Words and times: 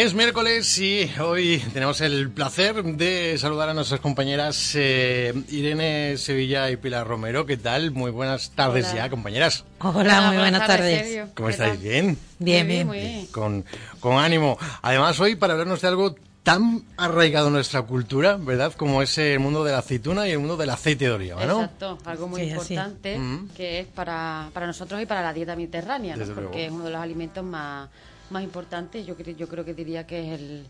Es 0.00 0.14
miércoles 0.14 0.78
y 0.78 1.10
hoy 1.20 1.62
tenemos 1.74 2.00
el 2.00 2.30
placer 2.30 2.82
de 2.82 3.36
saludar 3.36 3.68
a 3.68 3.74
nuestras 3.74 4.00
compañeras 4.00 4.72
eh, 4.74 5.34
Irene 5.50 6.16
Sevilla 6.16 6.70
y 6.70 6.78
Pilar 6.78 7.06
Romero. 7.06 7.44
¿Qué 7.44 7.58
tal? 7.58 7.90
Muy 7.90 8.10
buenas 8.10 8.50
tardes 8.52 8.94
ya, 8.94 9.10
compañeras. 9.10 9.66
Hola, 9.80 10.22
muy 10.28 10.38
buenas, 10.38 10.66
tardes. 10.66 11.28
¿Cómo 11.34 11.50
estáis? 11.50 11.78
¿Bien? 11.82 12.16
Bien, 12.38 12.66
bien. 12.66 12.90
bien. 12.90 13.26
Con, 13.26 13.66
con 14.00 14.16
ánimo. 14.16 14.56
Además, 14.80 15.20
hoy 15.20 15.36
para 15.36 15.52
hablarnos 15.52 15.82
de 15.82 15.88
algo 15.88 16.14
tan 16.44 16.82
arraigado 16.96 17.48
en 17.48 17.52
nuestra 17.52 17.82
cultura, 17.82 18.38
¿verdad? 18.38 18.72
Como 18.72 19.02
es 19.02 19.18
el 19.18 19.38
mundo 19.38 19.64
de 19.64 19.72
la 19.72 19.80
aceituna 19.80 20.26
y 20.26 20.30
el 20.30 20.38
mundo 20.38 20.56
del 20.56 20.70
aceite 20.70 21.04
de 21.04 21.10
oliva, 21.10 21.44
¿no? 21.44 21.60
Exacto, 21.60 21.98
algo 22.06 22.26
muy 22.26 22.40
importante 22.40 23.20
que 23.54 23.80
es 23.80 23.86
para, 23.88 24.48
para 24.54 24.66
nosotros 24.66 25.02
y 25.02 25.04
para 25.04 25.20
la 25.20 25.34
dieta 25.34 25.54
mediterránea, 25.54 26.16
¿no? 26.16 26.24
porque 26.34 26.64
es 26.64 26.72
uno 26.72 26.84
de 26.84 26.90
los 26.90 27.02
alimentos 27.02 27.44
más 27.44 27.90
más 28.30 28.42
importante, 28.42 29.04
yo, 29.04 29.16
creo, 29.16 29.36
yo 29.36 29.48
creo 29.48 29.64
que 29.64 29.74
diría 29.74 30.06
que 30.06 30.20
es 30.20 30.40
el, 30.40 30.66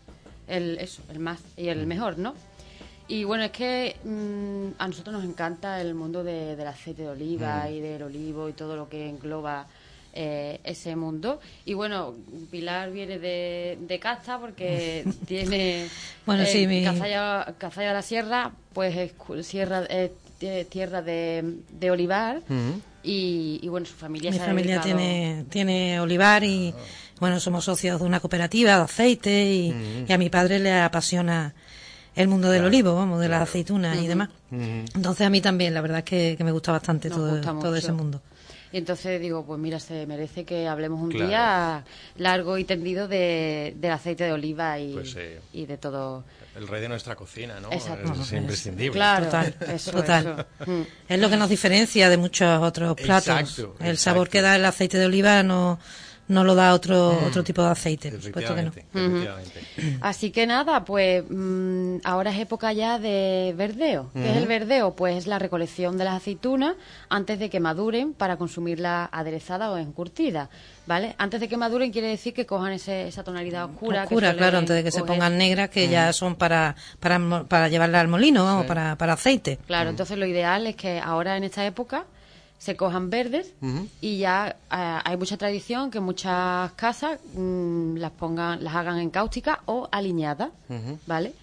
el, 0.47 0.77
eso, 0.79 1.01
el 1.09 1.19
más 1.19 1.39
y 1.57 1.67
el 1.69 1.85
mejor, 1.87 2.17
¿no? 2.17 2.33
Y 3.07 3.25
bueno, 3.25 3.43
es 3.43 3.51
que 3.51 3.97
mm, 4.03 4.81
a 4.81 4.87
nosotros 4.87 5.13
nos 5.13 5.25
encanta 5.25 5.81
el 5.81 5.95
mundo 5.95 6.23
de, 6.23 6.55
del 6.55 6.67
aceite 6.67 7.01
de 7.01 7.09
oliva 7.09 7.65
mm. 7.67 7.73
y 7.73 7.79
del 7.81 8.03
olivo 8.03 8.47
y 8.47 8.53
todo 8.53 8.75
lo 8.77 8.87
que 8.87 9.09
engloba 9.09 9.67
eh, 10.13 10.59
ese 10.63 10.95
mundo. 10.95 11.39
Y 11.65 11.73
bueno, 11.73 12.13
Pilar 12.49 12.91
viene 12.91 13.19
de, 13.19 13.77
de 13.81 13.99
Casta 13.99 14.39
porque 14.39 15.05
tiene. 15.27 15.87
bueno, 16.25 16.45
sí, 16.45 16.67
mi... 16.67 16.83
Cazalla, 16.83 17.53
de 17.59 17.93
la 17.93 18.01
Sierra, 18.01 18.51
pues 18.73 18.95
es 18.95 19.45
sierra, 19.45 19.85
tierra 20.69 21.01
de, 21.01 21.55
de 21.69 21.91
olivar. 21.91 22.41
Mm. 22.47 22.71
Y, 23.03 23.67
bueno, 23.67 23.85
su 23.85 23.95
familia 23.95 24.31
Mi 24.31 24.37
familia 24.37 24.79
tiene, 24.79 25.45
tiene 25.49 25.99
olivar 25.99 26.43
y. 26.43 26.73
Bueno, 27.21 27.39
somos 27.39 27.65
socios 27.65 27.99
de 27.99 28.05
una 28.07 28.19
cooperativa 28.19 28.77
de 28.77 28.81
aceite 28.81 29.45
y, 29.45 29.71
mm. 29.71 30.11
a 30.11 30.17
mi 30.17 30.31
padre 30.31 30.57
le 30.57 30.73
apasiona 30.73 31.53
el 32.15 32.27
mundo 32.27 32.49
del 32.49 32.65
olivo, 32.65 32.95
vamos, 32.95 33.21
de 33.21 33.29
las 33.29 33.43
aceitunas 33.43 33.95
y 33.99 34.07
demás. 34.07 34.29
Entonces 34.49 35.27
a 35.27 35.29
mí 35.29 35.39
también, 35.39 35.75
la 35.75 35.81
verdad 35.81 35.99
es 35.99 36.03
que, 36.35 36.43
me 36.43 36.51
gusta 36.51 36.71
bastante 36.71 37.11
todo, 37.11 37.39
todo 37.39 37.75
ese 37.75 37.91
mundo. 37.91 38.23
Y 38.73 38.77
entonces 38.77 39.21
digo, 39.21 39.45
pues 39.45 39.59
mira, 39.59 39.79
se 39.79 40.07
merece 40.07 40.45
que 40.45 40.67
hablemos 40.67 40.99
un 40.99 41.09
día 41.09 41.85
largo 42.17 42.57
y 42.57 42.63
tendido 42.63 43.07
de, 43.07 43.75
del 43.77 43.91
aceite 43.91 44.23
de 44.23 44.31
oliva 44.31 44.79
y, 44.79 44.93
pues, 44.93 45.15
y 45.53 45.65
de 45.67 45.77
todo. 45.77 46.23
El 46.55 46.67
rey 46.67 46.81
de 46.81 46.89
nuestra 46.89 47.15
cocina, 47.15 47.59
¿no? 47.59 47.71
Exacto. 47.71 48.13
Es, 48.19 48.33
imprescindible. 48.33 48.93
Claro, 48.93 49.25
total. 49.25 49.53
total. 49.91 50.47
Mm. 50.65 50.81
Es 51.07 51.19
lo 51.19 51.29
que 51.29 51.37
nos 51.37 51.49
diferencia 51.49 52.09
de 52.09 52.17
muchos 52.17 52.63
otros 52.63 52.95
platos. 52.95 53.63
el 53.79 53.97
sabor 53.99 54.27
que 54.27 54.41
da 54.41 54.55
el 54.55 54.65
aceite 54.65 54.97
de 54.97 55.05
oliva 55.05 55.43
no 55.43 55.77
no 56.31 56.43
lo 56.45 56.55
da 56.55 56.73
otro 56.73 57.19
mm. 57.21 57.27
otro 57.27 57.43
tipo 57.43 57.61
de 57.61 57.69
aceite, 57.69 58.11
Así 60.01 60.31
que 60.31 60.47
nada, 60.47 60.85
pues 60.85 61.23
mm, 61.29 61.97
ahora 62.03 62.31
es 62.31 62.39
época 62.39 62.71
ya 62.73 62.99
de 62.99 63.53
verdeo. 63.55 64.09
¿Qué 64.13 64.31
es 64.31 64.37
el 64.37 64.47
verdeo? 64.47 64.95
Pues 64.95 65.17
es 65.17 65.27
la 65.27 65.39
recolección 65.39 65.97
de 65.97 66.05
las 66.05 66.15
aceitunas 66.15 66.75
antes 67.09 67.37
de 67.39 67.49
que 67.49 67.59
maduren 67.59 68.13
para 68.13 68.37
consumirla 68.37 69.09
aderezada 69.11 69.71
o 69.71 69.77
encurtida. 69.77 70.49
¿Vale? 70.87 71.15
Antes 71.19 71.39
de 71.39 71.47
que 71.47 71.57
maduren 71.57 71.91
quiere 71.91 72.07
decir 72.07 72.33
que 72.33 72.45
cojan 72.45 72.73
esa 72.73 73.23
tonalidad 73.23 73.65
oscura. 73.65 74.03
Oscura, 74.03 74.33
claro, 74.33 74.57
antes 74.57 74.75
de 74.75 74.83
que 74.83 74.91
se 74.91 75.03
pongan 75.03 75.37
negras, 75.37 75.69
que 75.69 75.87
ya 75.87 76.11
son 76.11 76.35
para, 76.35 76.75
para, 76.99 77.45
para 77.47 77.67
llevarla 77.67 77.99
al 77.99 78.07
molino, 78.07 78.61
o 78.61 78.65
para, 78.65 78.97
para 78.97 79.13
aceite. 79.13 79.59
Claro, 79.67 79.89
entonces 79.89 80.17
lo 80.17 80.25
ideal 80.25 80.65
es 80.67 80.75
que 80.75 80.99
ahora 80.99 81.37
en 81.37 81.43
esta 81.43 81.65
época 81.65 82.05
se 82.61 82.75
cojan 82.75 83.09
verdes 83.09 83.53
y 84.01 84.19
ya 84.19 84.55
eh, 84.71 84.99
hay 85.03 85.17
mucha 85.17 85.35
tradición 85.35 85.89
que 85.89 85.99
muchas 85.99 86.71
casas 86.73 87.19
mm, 87.33 87.95
las 87.95 88.11
pongan, 88.11 88.63
las 88.63 88.75
hagan 88.75 88.99
en 88.99 89.09
cáustica 89.09 89.61
o 89.65 89.89
alineadas, 89.91 90.49
¿vale? 91.07 91.33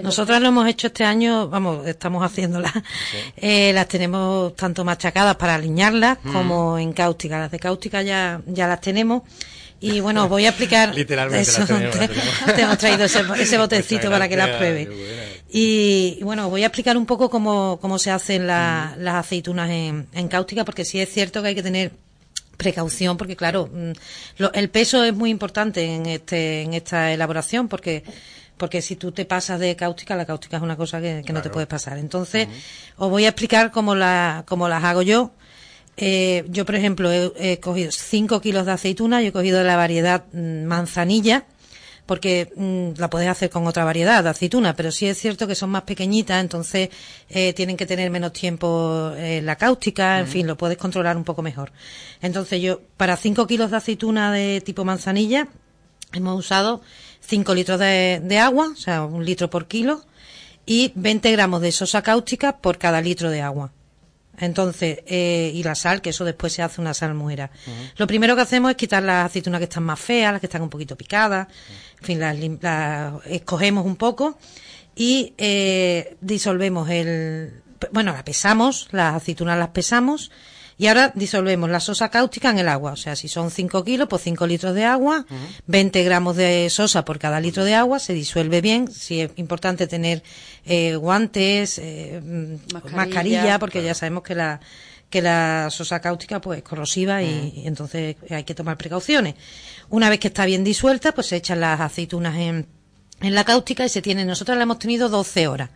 Nosotras 0.00 0.40
lo 0.40 0.46
hemos 0.46 0.68
hecho 0.68 0.86
este 0.86 1.04
año, 1.04 1.48
vamos, 1.48 1.84
estamos 1.88 2.22
haciéndolas. 2.22 2.72
Eh, 3.36 3.72
las 3.72 3.88
tenemos 3.88 4.54
tanto 4.54 4.84
machacadas 4.84 5.34
para 5.36 5.54
alinearlas 5.54 6.18
como 6.18 6.78
en 6.78 6.92
cáustica. 6.92 7.38
Las 7.38 7.50
de 7.50 7.58
cáustica 7.58 8.02
ya, 8.02 8.40
ya 8.46 8.68
las 8.68 8.80
tenemos. 8.80 9.22
Y 9.80 10.00
bueno, 10.00 10.28
voy 10.28 10.46
a 10.46 10.50
explicar. 10.50 10.94
Literalmente 10.94 11.50
eso, 11.50 11.64
te, 11.66 12.62
hemos 12.62 12.78
traído 12.78 13.04
ese, 13.04 13.22
botecito 13.58 14.10
para 14.10 14.28
que 14.28 14.36
las 14.36 14.50
pruebe. 14.50 14.88
Y, 15.52 16.20
bueno, 16.22 16.48
voy 16.50 16.62
a 16.62 16.66
explicar 16.66 16.96
un 16.96 17.06
poco 17.06 17.28
cómo, 17.30 17.78
cómo 17.80 17.98
se 17.98 18.10
hacen 18.10 18.46
las 18.46 19.14
aceitunas 19.14 19.70
en, 19.70 20.06
en 20.12 20.28
cáustica, 20.28 20.64
porque 20.64 20.84
sí 20.84 21.00
es 21.00 21.12
cierto 21.12 21.42
que 21.42 21.48
hay 21.48 21.54
que 21.54 21.62
tener 21.62 21.92
precaución, 22.60 23.16
porque 23.16 23.36
claro, 23.36 23.70
mm, 23.72 23.92
el 24.52 24.68
peso 24.68 25.02
es 25.02 25.14
muy 25.14 25.30
importante 25.30 25.82
en, 25.82 26.06
este, 26.06 26.62
en 26.62 26.74
esta 26.74 27.12
elaboración, 27.12 27.68
porque 27.68 28.04
porque 28.60 28.82
si 28.82 28.94
tú 28.94 29.10
te 29.10 29.24
pasas 29.24 29.58
de 29.58 29.74
cáustica, 29.74 30.14
la 30.14 30.26
cáustica 30.26 30.58
es 30.58 30.62
una 30.62 30.76
cosa 30.76 31.00
que, 31.00 31.24
no 31.32 31.40
te 31.40 31.48
puedes 31.48 31.66
pasar. 31.66 31.96
Entonces, 31.96 32.46
os 32.98 33.08
voy 33.08 33.24
a 33.24 33.28
explicar 33.28 33.70
cómo, 33.70 33.94
la, 33.94 34.44
cómo 34.46 34.68
las 34.68 34.84
hago 34.84 35.00
yo. 35.00 35.32
Eh, 36.02 36.44
yo, 36.48 36.64
por 36.64 36.74
ejemplo, 36.76 37.12
he, 37.12 37.60
cogido 37.60 37.92
5 37.92 38.40
kilos 38.40 38.64
de 38.64 38.72
aceituna, 38.72 39.20
yo 39.20 39.28
he 39.28 39.32
cogido 39.32 39.62
la 39.62 39.76
variedad 39.76 40.24
mm, 40.32 40.64
manzanilla, 40.64 41.44
porque 42.06 42.50
mm, 42.56 42.98
la 42.98 43.10
puedes 43.10 43.28
hacer 43.28 43.50
con 43.50 43.66
otra 43.66 43.84
variedad 43.84 44.24
de 44.24 44.30
aceituna, 44.30 44.74
pero 44.74 44.92
sí 44.92 45.06
es 45.06 45.18
cierto 45.18 45.46
que 45.46 45.54
son 45.54 45.68
más 45.68 45.82
pequeñitas, 45.82 46.40
entonces 46.40 46.88
eh, 47.28 47.52
tienen 47.52 47.76
que 47.76 47.84
tener 47.84 48.10
menos 48.10 48.32
tiempo 48.32 49.12
en 49.14 49.44
la 49.44 49.56
cáustica, 49.56 50.20
en 50.20 50.26
fin, 50.26 50.46
lo 50.46 50.56
puedes 50.56 50.78
controlar 50.78 51.18
un 51.18 51.24
poco 51.24 51.42
mejor. 51.42 51.70
Entonces 52.22 52.62
yo, 52.62 52.80
para 52.96 53.18
5 53.18 53.46
kilos 53.46 53.70
de 53.70 53.76
aceituna 53.76 54.32
de 54.32 54.62
tipo 54.62 54.86
manzanilla, 54.86 55.48
hemos 56.14 56.38
usado 56.38 56.80
5 57.20 57.54
litros 57.54 57.78
de, 57.78 58.22
de 58.24 58.38
agua, 58.38 58.70
o 58.72 58.76
sea, 58.76 59.04
un 59.04 59.22
litro 59.22 59.50
por 59.50 59.66
kilo, 59.66 60.02
y 60.64 60.92
20 60.94 61.30
gramos 61.32 61.60
de 61.60 61.72
sosa 61.72 62.00
cáustica 62.00 62.56
por 62.56 62.78
cada 62.78 63.02
litro 63.02 63.30
de 63.30 63.42
agua. 63.42 63.72
Entonces, 64.40 65.00
eh, 65.06 65.52
y 65.54 65.62
la 65.62 65.74
sal, 65.74 66.00
que 66.00 66.10
eso 66.10 66.24
después 66.24 66.52
se 66.52 66.62
hace 66.62 66.80
una 66.80 66.94
salmuera. 66.94 67.50
Lo 67.96 68.06
primero 68.06 68.34
que 68.34 68.42
hacemos 68.42 68.70
es 68.70 68.76
quitar 68.76 69.02
las 69.02 69.26
aceitunas 69.26 69.58
que 69.58 69.64
están 69.64 69.84
más 69.84 70.00
feas, 70.00 70.32
las 70.32 70.40
que 70.40 70.46
están 70.46 70.62
un 70.62 70.70
poquito 70.70 70.96
picadas, 70.96 71.46
en 72.00 72.04
fin, 72.04 72.20
las, 72.20 72.36
escogemos 73.26 73.84
un 73.84 73.96
poco 73.96 74.38
y 74.94 75.34
eh, 75.38 76.16
disolvemos 76.20 76.88
el, 76.88 77.62
bueno, 77.92 78.12
la 78.12 78.24
pesamos, 78.24 78.88
las 78.92 79.14
aceitunas 79.14 79.58
las 79.58 79.68
pesamos 79.68 80.30
y 80.80 80.86
ahora 80.86 81.12
disolvemos 81.14 81.68
la 81.68 81.78
sosa 81.78 82.08
cáustica 82.08 82.48
en 82.48 82.58
el 82.58 82.66
agua. 82.66 82.92
O 82.92 82.96
sea, 82.96 83.14
si 83.14 83.28
son 83.28 83.50
5 83.50 83.84
kilos, 83.84 84.08
pues 84.08 84.22
5 84.22 84.46
litros 84.46 84.74
de 84.74 84.86
agua, 84.86 85.26
20 85.66 86.02
gramos 86.04 86.36
de 86.36 86.70
sosa 86.70 87.04
por 87.04 87.18
cada 87.18 87.38
litro 87.38 87.64
de 87.64 87.74
agua, 87.74 87.98
se 87.98 88.14
disuelve 88.14 88.62
bien. 88.62 88.90
Si 88.90 89.20
es 89.20 89.30
importante 89.36 89.86
tener 89.86 90.22
eh, 90.64 90.96
guantes, 90.96 91.76
eh, 91.76 92.22
mascarilla, 92.94 93.58
porque 93.58 93.82
ya 93.82 93.92
sabemos 93.92 94.22
que 94.22 94.34
la 94.34 94.60
que 95.10 95.20
la 95.20 95.68
sosa 95.70 96.00
cáustica 96.00 96.40
pues 96.40 96.60
es 96.60 96.64
corrosiva 96.64 97.22
y, 97.22 97.64
entonces 97.66 98.16
hay 98.30 98.44
que 98.44 98.54
tomar 98.54 98.78
precauciones. 98.78 99.34
Una 99.90 100.08
vez 100.08 100.18
que 100.18 100.28
está 100.28 100.46
bien 100.46 100.64
disuelta, 100.64 101.12
pues 101.12 101.26
se 101.26 101.36
echan 101.36 101.60
las 101.60 101.78
aceitunas 101.78 102.36
en, 102.38 102.66
en 103.20 103.34
la 103.34 103.44
cáustica 103.44 103.84
y 103.84 103.90
se 103.90 104.00
tiene, 104.00 104.24
nosotros 104.24 104.56
la 104.56 104.62
hemos 104.62 104.78
tenido 104.78 105.10
12 105.10 105.46
horas. 105.46 105.68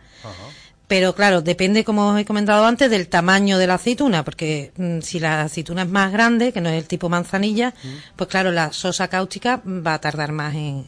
Pero 0.87 1.15
claro, 1.15 1.41
depende, 1.41 1.83
como 1.83 2.09
os 2.09 2.19
he 2.19 2.25
comentado 2.25 2.63
antes, 2.65 2.91
del 2.91 3.07
tamaño 3.07 3.57
de 3.57 3.65
la 3.65 3.75
aceituna, 3.75 4.23
porque 4.23 4.71
mm, 4.77 4.99
si 5.01 5.19
la 5.19 5.41
aceituna 5.41 5.81
es 5.81 5.89
más 5.89 6.11
grande, 6.11 6.51
que 6.53 6.61
no 6.61 6.69
es 6.69 6.77
el 6.77 6.87
tipo 6.87 7.09
manzanilla, 7.09 7.73
mm. 7.83 8.15
pues 8.15 8.29
claro, 8.29 8.51
la 8.51 8.71
sosa 8.71 9.07
cáustica 9.07 9.61
va 9.65 9.95
a 9.95 10.01
tardar 10.01 10.31
más 10.31 10.53
en, 10.53 10.85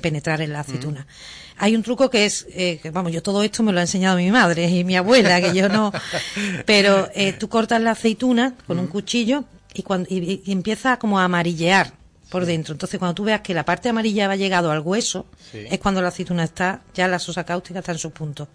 penetrar 0.00 0.40
en 0.40 0.52
la 0.52 0.60
aceituna. 0.60 1.00
Mm. 1.00 1.62
Hay 1.62 1.76
un 1.76 1.82
truco 1.82 2.08
que 2.08 2.26
es, 2.26 2.46
eh, 2.50 2.80
vamos, 2.92 3.12
yo 3.12 3.22
todo 3.22 3.42
esto 3.42 3.62
me 3.62 3.72
lo 3.72 3.80
ha 3.80 3.82
enseñado 3.82 4.16
mi 4.16 4.30
madre 4.30 4.68
y 4.68 4.84
mi 4.84 4.96
abuela, 4.96 5.40
que 5.40 5.52
yo 5.52 5.68
no, 5.68 5.92
pero 6.64 7.08
eh, 7.14 7.32
tú 7.32 7.48
cortas 7.48 7.82
la 7.82 7.90
aceituna 7.90 8.54
con 8.66 8.78
un 8.78 8.86
cuchillo 8.86 9.44
y, 9.74 9.82
cuando, 9.82 10.08
y, 10.10 10.42
empieza 10.46 10.98
como 10.98 11.18
a 11.18 11.24
amarillear 11.24 11.92
por 12.30 12.46
dentro. 12.46 12.72
Entonces, 12.72 13.00
cuando 13.00 13.16
tú 13.16 13.24
veas 13.24 13.40
que 13.40 13.52
la 13.52 13.64
parte 13.64 13.88
amarilla 13.88 14.30
ha 14.30 14.36
llegado 14.36 14.70
al 14.70 14.78
hueso, 14.78 15.26
es 15.52 15.78
cuando 15.80 16.00
la 16.00 16.08
aceituna 16.08 16.44
está, 16.44 16.82
ya 16.94 17.08
la 17.08 17.18
sosa 17.18 17.42
cáustica 17.42 17.80
está 17.80 17.90
en 17.90 17.98
su 17.98 18.12
punto 18.12 18.48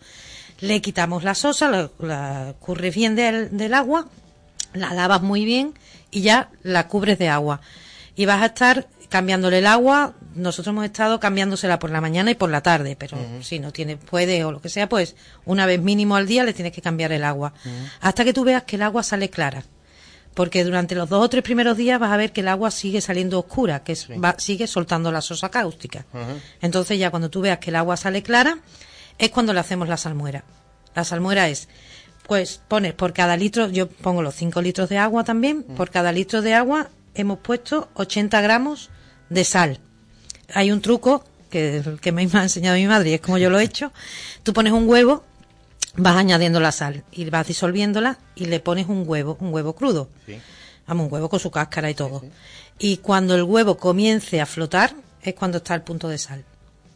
le 0.59 0.81
quitamos 0.81 1.23
la 1.23 1.35
sosa, 1.35 1.69
la, 1.69 1.89
la 1.99 2.55
curres 2.59 2.95
bien 2.95 3.15
del, 3.15 3.73
agua, 3.73 4.07
la 4.73 4.93
lavas 4.93 5.21
muy 5.21 5.45
bien 5.45 5.73
y 6.11 6.21
ya 6.21 6.49
la 6.63 6.87
cubres 6.87 7.19
de 7.19 7.29
agua. 7.29 7.61
Y 8.15 8.25
vas 8.25 8.41
a 8.41 8.47
estar 8.47 8.87
cambiándole 9.09 9.59
el 9.59 9.67
agua, 9.67 10.13
nosotros 10.35 10.73
hemos 10.73 10.85
estado 10.85 11.19
cambiándosela 11.19 11.79
por 11.79 11.89
la 11.91 12.01
mañana 12.01 12.31
y 12.31 12.35
por 12.35 12.49
la 12.49 12.61
tarde, 12.61 12.95
pero 12.97 13.17
si 13.41 13.59
no 13.59 13.71
tiene, 13.71 13.97
puede 13.97 14.43
o 14.43 14.51
lo 14.51 14.61
que 14.61 14.69
sea, 14.69 14.89
pues 14.89 15.15
una 15.45 15.65
vez 15.65 15.81
mínimo 15.81 16.15
al 16.15 16.27
día 16.27 16.43
le 16.43 16.53
tienes 16.53 16.73
que 16.73 16.81
cambiar 16.81 17.11
el 17.11 17.23
agua. 17.23 17.53
Hasta 18.01 18.23
que 18.23 18.33
tú 18.33 18.43
veas 18.43 18.63
que 18.63 18.75
el 18.75 18.81
agua 18.81 19.03
sale 19.03 19.29
clara. 19.29 19.63
Porque 20.33 20.65
durante 20.65 20.95
los 20.95 21.07
dos 21.07 21.23
o 21.23 21.29
tres 21.29 21.43
primeros 21.43 21.77
días 21.77 21.97
vas 21.97 22.11
a 22.11 22.17
ver 22.17 22.33
que 22.33 22.41
el 22.41 22.49
agua 22.49 22.69
sigue 22.69 22.99
saliendo 22.99 23.39
oscura, 23.39 23.83
que 23.83 23.95
sigue 24.37 24.67
soltando 24.67 25.09
la 25.11 25.21
sosa 25.21 25.49
cáustica. 25.49 26.05
Entonces 26.61 26.99
ya 26.99 27.09
cuando 27.09 27.29
tú 27.29 27.41
veas 27.41 27.59
que 27.59 27.69
el 27.69 27.77
agua 27.77 27.95
sale 27.95 28.21
clara, 28.21 28.57
es 29.17 29.29
cuando 29.31 29.53
le 29.53 29.59
hacemos 29.59 29.87
la 29.87 29.97
salmuera. 29.97 30.43
La 30.95 31.03
salmuera 31.03 31.49
es, 31.49 31.67
pues 32.27 32.61
pones 32.67 32.93
por 32.93 33.13
cada 33.13 33.37
litro, 33.37 33.69
yo 33.69 33.87
pongo 33.87 34.21
los 34.21 34.35
5 34.35 34.61
litros 34.61 34.89
de 34.89 34.97
agua 34.97 35.23
también, 35.23 35.65
mm. 35.67 35.75
por 35.75 35.89
cada 35.91 36.11
litro 36.11 36.41
de 36.41 36.53
agua 36.53 36.89
hemos 37.13 37.39
puesto 37.39 37.89
80 37.95 38.41
gramos 38.41 38.89
de 39.29 39.43
sal. 39.43 39.79
Hay 40.53 40.71
un 40.71 40.81
truco 40.81 41.23
que 41.49 41.97
que 42.01 42.11
me 42.11 42.27
ha 42.33 42.43
enseñado 42.43 42.75
mi 42.75 42.87
madre 42.87 43.11
y 43.11 43.13
es 43.13 43.21
como 43.21 43.37
yo 43.37 43.49
lo 43.49 43.59
he 43.59 43.63
hecho, 43.63 43.91
tú 44.43 44.53
pones 44.53 44.73
un 44.73 44.87
huevo, 44.89 45.23
vas 45.95 46.15
añadiendo 46.15 46.59
la 46.59 46.71
sal 46.71 47.03
y 47.11 47.29
vas 47.29 47.47
disolviéndola 47.47 48.17
y 48.35 48.45
le 48.45 48.59
pones 48.59 48.87
un 48.87 49.03
huevo, 49.07 49.37
un 49.39 49.53
huevo 49.53 49.73
crudo. 49.73 50.09
Vamos, 50.87 51.07
un 51.07 51.13
huevo 51.13 51.29
con 51.29 51.39
su 51.39 51.49
cáscara 51.49 51.89
y 51.89 51.95
todo. 51.95 52.23
Y 52.77 52.97
cuando 52.97 53.35
el 53.35 53.43
huevo 53.43 53.77
comience 53.77 54.39
a 54.41 54.45
flotar 54.45 54.93
es 55.21 55.33
cuando 55.33 55.57
está 55.57 55.73
el 55.73 55.81
punto 55.81 56.07
de 56.07 56.17
sal. 56.17 56.43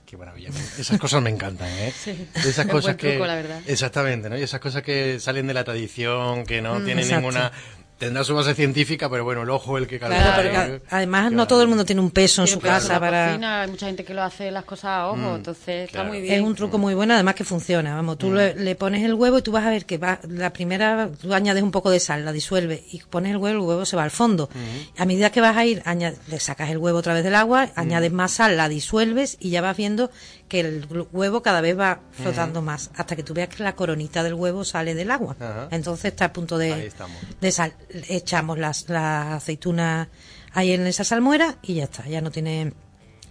Qué 0.09 0.17
maravilla. 0.17 0.49
Esas 0.79 0.97
cosas 0.97 1.21
me 1.21 1.29
encantan, 1.29 1.67
¿eh? 1.67 1.93
Sí. 1.95 2.27
Esas 2.33 2.65
cosas 2.65 2.95
que 2.95 3.21
exactamente, 3.67 4.27
¿no? 4.27 4.39
Y 4.39 4.41
esas 4.41 4.59
cosas 4.59 4.81
que 4.81 5.19
salen 5.19 5.45
de 5.45 5.53
la 5.53 5.63
tradición, 5.63 6.45
que 6.47 6.63
no 6.63 6.79
mm, 6.79 6.85
tienen 6.85 7.07
ninguna 7.07 7.51
tendrá 7.99 8.23
su 8.23 8.33
base 8.33 8.55
científica, 8.55 9.09
pero 9.09 9.25
bueno, 9.25 9.43
el 9.43 9.49
ojo 9.49 9.77
el 9.77 9.85
que 9.85 9.99
claro, 9.99 10.79
además 10.89 11.31
no 11.33 11.45
todo 11.47 11.61
el 11.61 11.67
mundo 11.67 11.83
tiene 11.85 12.01
un 12.01 12.11
peso 12.11 12.41
en 12.41 12.47
su 12.47 12.59
casa 12.59 12.99
para 12.99 13.33
hay 13.63 13.69
mucha 13.69 13.87
gente 13.87 14.05
que 14.05 14.13
lo 14.13 14.23
hace 14.23 14.49
las 14.51 14.63
cosas 14.63 14.85
a 14.85 15.07
ojo, 15.07 15.17
mm, 15.17 15.35
entonces 15.35 15.87
está 15.87 16.03
muy 16.03 16.21
bien. 16.21 16.35
Es 16.35 16.41
un 16.41 16.55
truco 16.55 16.77
muy 16.77 16.95
bueno, 16.95 17.13
además 17.13 17.35
que 17.35 17.43
funciona. 17.43 17.93
Vamos, 17.95 18.17
tú 18.17 18.29
mm. 18.29 18.35
le, 18.35 18.75
pones 18.75 19.03
el 19.03 19.13
huevo 19.13 19.39
y 19.39 19.41
tú 19.41 19.51
vas 19.51 19.65
a 19.65 19.69
ver 19.69 19.85
que 19.85 19.97
va 19.97 20.19
la 20.29 20.53
primera 20.53 21.09
tú 21.21 21.33
añades 21.33 21.61
un 21.61 21.71
poco 21.71 21.91
de 21.91 21.99
sal, 21.99 22.23
la 22.23 22.31
disuelves 22.31 22.81
y 22.91 23.01
pones 23.09 23.31
el 23.31 23.37
huevo, 23.37 23.59
el 23.59 23.67
huevo 23.67 23.85
se 23.85 23.97
va 23.97 24.03
al 24.03 24.11
fondo. 24.11 24.49
Mm. 24.53 25.01
A 25.01 25.05
medida 25.05 25.29
que 25.31 25.41
vas 25.41 25.57
a 25.57 25.65
ir, 25.65 25.83
le 26.27 26.39
sacas 26.39 26.69
el 26.69 26.77
huevo 26.77 26.99
otra 26.99 27.13
vez 27.13 27.23
del 27.23 27.35
agua, 27.35 27.69
añades 27.75 28.11
más 28.13 28.31
sal, 28.31 28.55
la 28.55 28.69
disuelves 28.69 29.35
y 29.41 29.49
ya 29.49 29.61
vas 29.61 29.75
viendo 29.75 30.09
que 30.49 30.59
el 30.59 30.87
huevo 31.13 31.41
cada 31.41 31.61
vez 31.61 31.77
va 31.79 31.99
flotando 32.11 32.61
más, 32.61 32.89
hasta 32.95 33.15
que 33.15 33.23
tú 33.23 33.33
veas 33.33 33.47
que 33.49 33.63
la 33.63 33.75
coronita 33.75 34.23
del 34.23 34.33
huevo 34.33 34.65
sale 34.65 34.95
del 34.95 35.11
agua. 35.11 35.35
Entonces 35.71 36.05
está 36.05 36.25
a 36.25 36.33
punto 36.33 36.57
de, 36.57 36.91
de 37.39 37.51
sal. 37.51 37.73
Echamos 38.09 38.57
las, 38.57 38.89
las 38.89 39.27
aceitunas 39.33 40.07
ahí 40.53 40.73
en 40.73 40.85
esa 40.87 41.03
salmuera 41.03 41.55
y 41.61 41.75
ya 41.75 41.83
está, 41.85 42.05
ya 42.07 42.19
no 42.19 42.31
tiene 42.31 42.73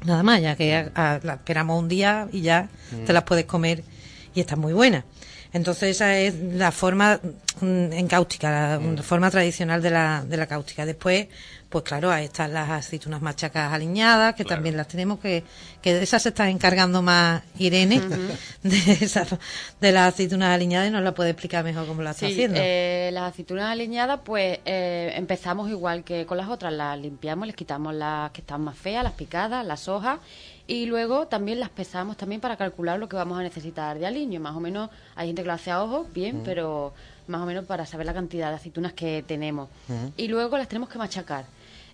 nada 0.05 0.23
más, 0.23 0.41
ya 0.41 0.56
que 0.56 0.91
la 0.94 1.35
esperamos 1.35 1.79
un 1.82 1.88
día 1.88 2.29
y 2.32 2.41
ya 2.43 2.69
te 3.05 3.12
las 3.12 3.25
puedes 3.25 3.44
comer 3.44 3.82
y 4.35 4.41
está 4.41 4.56
muy 4.56 4.73
buena. 4.73 5.05
Entonces 5.53 5.91
esa 5.91 6.19
es 6.19 6.35
la 6.35 6.73
forma 6.73 7.21
mm, 7.61 7.93
en 7.93 8.06
cáustica, 8.09 8.79
la, 8.79 9.03
forma 9.03 9.31
tradicional 9.31 9.83
de 9.83 9.91
la, 9.91 10.25
de 10.27 10.37
la 10.37 10.47
cáustica. 10.47 10.85
Después 10.87 11.29
pues 11.69 11.85
claro, 11.85 12.11
ahí 12.11 12.25
están 12.25 12.55
las 12.55 12.71
aceitunas 12.71 13.21
machacas 13.21 13.73
aliñadas, 13.73 14.35
que 14.35 14.45
también 14.45 14.77
las 14.77 14.89
tenemos, 14.89 15.19
que, 15.19 15.45
que 15.83 15.93
de 15.93 16.03
esas 16.03 16.23
se 16.23 16.31
está 16.31 16.49
encargando 16.49 17.03
más 17.03 17.43
Irene, 17.59 18.00
de, 18.62 18.93
esas, 19.00 19.37
de 19.79 19.93
las 19.93 20.15
aceitunas 20.15 20.49
aliñadas, 20.55 20.89
y 20.89 20.91
nos 20.91 21.03
la 21.03 21.12
puede 21.12 21.31
explicar 21.31 21.65
mejor 21.65 21.87
cómo 21.87 22.00
la 22.00 22.12
está 22.12 22.27
haciendo. 22.27 22.59
Eh, 22.59 23.11
las 23.12 23.33
aceitunas 23.33 23.67
aliñadas, 23.67 24.21
pues 24.25 24.61
eh, 24.65 25.12
empezamos 25.15 25.69
igual 25.69 26.05
que 26.05 26.25
con 26.25 26.39
las 26.39 26.49
otras, 26.49 26.73
las 26.73 26.99
limpiamos, 26.99 27.47
les 27.47 27.56
quitamos 27.56 27.95
las 27.95 28.31
que 28.31 28.41
están 28.41 28.62
más 28.62 28.77
feas, 28.77 29.05
las 29.05 29.12
picadas, 29.12 29.65
las 29.67 29.89
hojas, 29.89 30.21
y 30.69 30.85
luego 30.85 31.26
también 31.29 31.61
las 31.61 31.70
pesamos 31.70 32.19
también 32.19 32.43
para 32.43 32.59
calcular 32.59 32.99
lo 32.99 33.09
que 33.09 33.17
vamos 33.17 33.38
a 33.38 33.43
necesitar 33.43 33.99
de 33.99 34.06
aliño. 34.06 34.38
Más 34.38 34.55
o 34.55 34.61
menos, 34.61 34.91
hay 35.17 35.29
gente 35.29 35.41
que 35.41 35.47
lo 35.47 35.55
hace 35.55 35.70
a 35.70 35.82
ojo, 35.82 36.06
bien, 36.15 36.43
pero 36.44 36.93
más 37.26 37.41
o 37.41 37.47
menos 37.47 37.65
para 37.65 37.87
saber 37.87 38.05
la 38.05 38.12
cantidad 38.12 38.50
de 38.50 38.56
aceitunas 38.56 38.93
que 38.93 39.25
tenemos. 39.26 39.70
Y 40.19 40.29
luego 40.29 40.59
las 40.59 40.69
tenemos 40.69 40.91
que 40.91 40.99
machacar. 40.99 41.47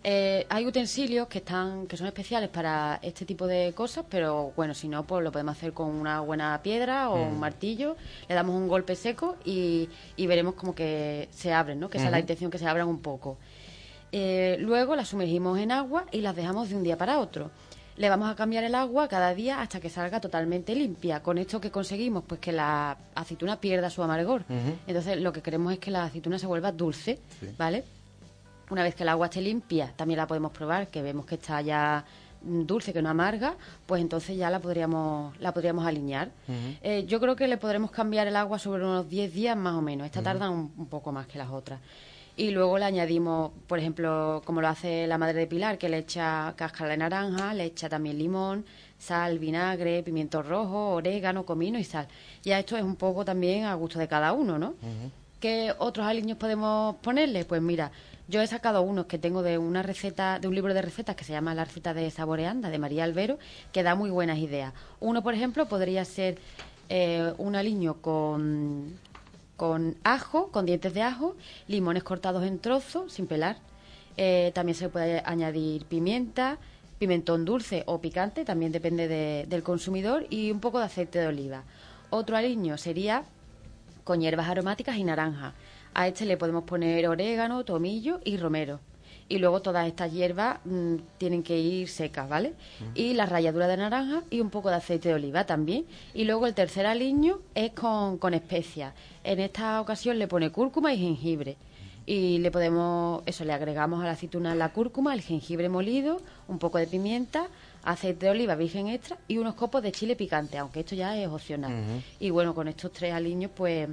Eh, 0.03 0.44
hay 0.50 0.67
utensilios 0.67 1.29
que 1.29 1.38
están 1.38 1.87
que 1.87 1.97
son 1.97 2.09
especiales 2.09 2.50
para 2.50 2.99
este 3.00 3.25
tipo 3.25 3.47
de 3.47 3.73
cosas, 3.76 4.05
pero 4.11 4.53
bueno, 4.56 4.75
si 4.75 4.88
no, 4.88 5.05
pues 5.05 5.23
lo 5.23 5.31
podemos 5.31 5.56
hacer 5.56 5.73
con 5.73 5.87
una 5.87 6.20
buena 6.20 6.61
piedra 6.61 7.11
o 7.11 7.23
un 7.23 7.38
martillo, 7.38 7.97
le 8.29 8.35
damos 8.35 8.56
un 8.56 8.67
golpe 8.67 8.97
seco 8.97 9.37
y, 9.44 9.88
veremos 10.19 10.55
como 10.55 10.75
que 10.75 11.29
se 11.31 11.53
abren, 11.53 11.79
¿no? 11.79 11.88
Que 11.88 11.99
esa 11.99 12.06
es 12.06 12.12
la 12.12 12.19
intención, 12.19 12.50
que 12.50 12.59
se 12.59 12.67
abran 12.67 12.88
un 12.88 12.99
poco. 12.99 13.38
Eh, 14.11 14.56
luego 14.59 14.97
las 14.97 15.09
sumergimos 15.09 15.61
en 15.61 15.70
agua 15.70 16.06
y 16.11 16.23
las 16.23 16.35
dejamos 16.35 16.70
de 16.70 16.75
un 16.75 16.82
día 16.82 16.99
para 16.99 17.20
otro. 17.20 17.53
Le 17.96 18.08
vamos 18.08 18.29
a 18.29 18.35
cambiar 18.35 18.64
el 18.64 18.75
agua 18.75 19.06
cada 19.06 19.35
día 19.35 19.61
hasta 19.61 19.81
que 19.81 19.88
salga 19.88 20.20
totalmente 20.20 20.75
limpia. 20.75 21.23
Con 21.23 21.38
esto 21.38 21.61
que 21.61 21.70
conseguimos, 21.70 22.25
pues 22.26 22.41
que 22.41 22.50
la 22.50 22.96
aceituna 23.14 23.61
pierda 23.61 23.88
su 23.88 24.02
amargor. 24.02 24.44
Entonces, 24.87 25.20
lo 25.20 25.32
que 25.32 25.43
queremos 25.43 25.73
es 25.73 25.79
que 25.79 25.91
la 25.91 26.05
aceituna 26.05 26.38
se 26.38 26.46
vuelva 26.46 26.73
dulce, 26.73 27.20
¿vale? 27.56 27.85
Una 28.70 28.82
vez 28.82 28.94
que 28.94 29.02
el 29.05 29.11
agua 29.11 29.26
esté 29.26 29.41
limpia, 29.41 29.93
también 29.94 30.19
la 30.19 30.26
podemos 30.26 30.50
probar, 30.50 30.88
que 30.88 31.02
vemos 31.02 31.26
que 31.26 31.37
está 31.37 31.61
ya 31.61 32.05
dulce, 32.44 32.93
que 32.93 33.02
no 33.02 33.08
amarga, 33.08 33.56
pues 33.87 34.02
entonces 34.02 34.37
ya 34.37 34.50
la 34.50 34.61
podríamos, 34.61 35.38
la 35.41 35.52
podríamos 35.52 35.87
alinear. 35.87 36.31
Eh, 36.82 37.05
yo 37.06 37.20
creo 37.20 37.37
que 37.37 37.49
le 37.49 37.56
podremos 37.56 37.91
cambiar 37.91 38.26
el 38.26 38.37
agua 38.37 38.58
sobre 38.58 38.85
unos 38.85 39.08
10 39.08 39.32
días 39.32 39.56
más 39.56 39.75
o 39.75 39.82
menos. 39.82 40.06
Esta 40.06 40.23
tarda 40.23 40.50
un, 40.50 40.87
poco 40.87 41.12
más 41.12 41.26
que 41.26 41.38
las 41.38 41.50
otras. 41.50 41.81
Y 42.36 42.50
luego 42.50 42.78
le 42.78 42.84
añadimos, 42.84 43.52
por 43.69 43.78
ejemplo, 43.78 44.42
como 44.44 44.60
lo 44.60 44.66
hace 44.66 45.06
la 45.06 45.19
madre 45.19 45.38
de 45.40 45.46
Pilar, 45.46 45.78
que 45.78 45.88
le 45.88 45.98
echa 45.98 46.52
cáscara 46.56 46.90
de 46.90 46.96
naranja, 46.96 47.54
le 47.54 47.64
echa 47.64 47.88
también 47.88 48.19
limón, 48.19 48.64
sal, 48.98 49.38
vinagre, 49.38 50.02
pimiento 50.02 50.42
rojo, 50.42 50.94
orégano, 50.94 51.44
comino 51.44 51.78
y 51.78 51.84
sal. 51.84 52.08
Ya 52.42 52.58
esto 52.58 52.76
es 52.76 52.82
un 52.82 52.96
poco 52.96 53.25
también 53.25 53.64
a 53.64 53.75
gusto 53.75 54.00
de 54.00 54.08
cada 54.08 54.32
uno, 54.32 54.58
¿no? 54.58 54.75
¿Qué 55.38 55.72
otros 55.78 56.06
aliños 56.06 56.36
podemos 56.36 56.96
ponerle? 56.96 57.44
Pues 57.44 57.62
mira, 57.62 57.92
yo 58.26 58.42
he 58.42 58.46
sacado 58.48 58.82
unos 58.82 59.06
que 59.06 59.19
tengo 59.19 59.42
de 59.42 59.56
una 59.58 59.82
receta, 59.82 60.40
de 60.40 60.48
un 60.48 60.56
libro 60.56 60.75
de 60.75 60.82
recetas 60.82 61.14
que 61.14 61.22
se 61.22 61.32
llama 61.32 61.54
La 61.54 61.64
receta 61.64 61.94
de 61.94 62.10
Saboreanda, 62.10 62.69
de 62.69 62.78
María 62.78 63.04
Albero, 63.04 63.38
que 63.70 63.84
da 63.84 63.94
muy 63.94 64.10
buenas 64.10 64.38
ideas. 64.38 64.72
Uno, 64.98 65.22
por 65.22 65.34
ejemplo, 65.34 65.66
podría 65.66 66.04
ser 66.04 66.38
eh, 66.88 67.32
un 67.38 67.54
aliño 67.54 67.94
con, 68.00 68.98
con 69.56 69.97
ajo, 70.05 70.51
con 70.51 70.67
dientes 70.67 70.95
de 70.95 71.03
ajo, 71.03 71.37
limones 71.69 72.03
cortados 72.03 72.45
en 72.45 72.59
trozos, 72.59 73.12
sin 73.12 73.27
pelar. 73.27 73.59
Eh, 74.17 74.53
también 74.55 74.77
se 74.77 74.89
puede 74.89 75.23
añadir 75.25 75.85
pimienta, 75.87 76.59
pimentón 76.99 77.45
dulce 77.45 77.83
o 77.87 78.01
picante, 78.01 78.45
también 78.45 78.73
depende 78.73 79.09
del 79.47 79.62
consumidor, 79.62 80.27
y 80.31 80.51
un 80.51 80.61
poco 80.61 80.79
de 80.79 80.85
aceite 80.85 81.19
de 81.19 81.27
oliva. 81.27 81.65
Otro 82.11 82.37
aliño 82.37 82.79
sería 82.79 83.25
con 84.05 84.21
hierbas 84.21 84.49
aromáticas 84.49 84.97
y 84.97 85.05
naranja. 85.05 85.55
A 85.95 86.09
este 86.09 86.27
le 86.27 86.37
podemos 86.37 86.65
poner 86.65 87.09
orégano, 87.09 87.65
tomillo 87.65 88.21
y 88.25 88.37
romero. 88.37 88.81
Y 89.29 89.38
luego 89.38 89.62
todas 89.62 89.87
estas 89.87 90.12
hierbas 90.12 90.59
mm, 90.65 90.97
tienen 91.19 91.43
que 91.43 91.59
ir 91.59 91.88
secas, 91.88 92.29
¿vale? 92.29 92.53
Y 92.94 93.15
la 93.15 93.26
ralladura 93.26 93.67
de 93.67 93.76
naranja 93.76 94.23
y 94.31 94.41
un 94.41 94.50
poco 94.50 94.69
de 94.69 94.76
aceite 94.76 95.09
de 95.09 95.15
oliva 95.15 95.47
también. 95.47 95.87
Y 96.12 96.25
luego 96.25 96.47
el 96.47 96.55
tercer 96.55 96.87
aliño 96.87 97.41
es 97.55 97.73
con, 97.73 98.19
con 98.19 98.35
especias. 98.35 98.93
En 99.23 99.41
esta 99.41 99.81
ocasión 99.81 100.19
le 100.19 100.29
pone 100.29 100.50
cúrcuma 100.50 100.93
y 100.93 100.99
jengibre. 100.99 101.56
Y 102.06 102.38
le 102.38 102.50
podemos, 102.50 103.23
eso, 103.25 103.44
le 103.44 103.55
agregamos 103.55 104.03
a 104.03 104.05
la 104.05 104.12
aceituna 104.12 104.55
la 104.55 104.73
cúrcuma, 104.73 105.15
el 105.15 105.23
jengibre 105.23 105.70
molido, 105.70 106.20
un 106.48 106.58
poco 106.58 106.77
de 106.77 106.87
pimienta, 106.87 107.48
aceite 107.82 108.27
de 108.27 108.32
oliva 108.32 108.55
virgen 108.56 108.89
extra 108.89 109.17
y 109.27 109.39
unos 109.39 109.55
copos 109.55 109.82
de 109.82 109.93
chile 109.93 110.17
picante, 110.17 110.58
aunque 110.58 110.81
esto 110.81 110.94
ya 110.94 111.17
es 111.17 111.29
opcional. 111.29 111.72
Y 112.20 112.31
bueno, 112.31 112.55
con 112.55 112.69
estos 112.69 112.93
tres 112.93 113.15
aliños, 113.15 113.51
pues 113.55 113.89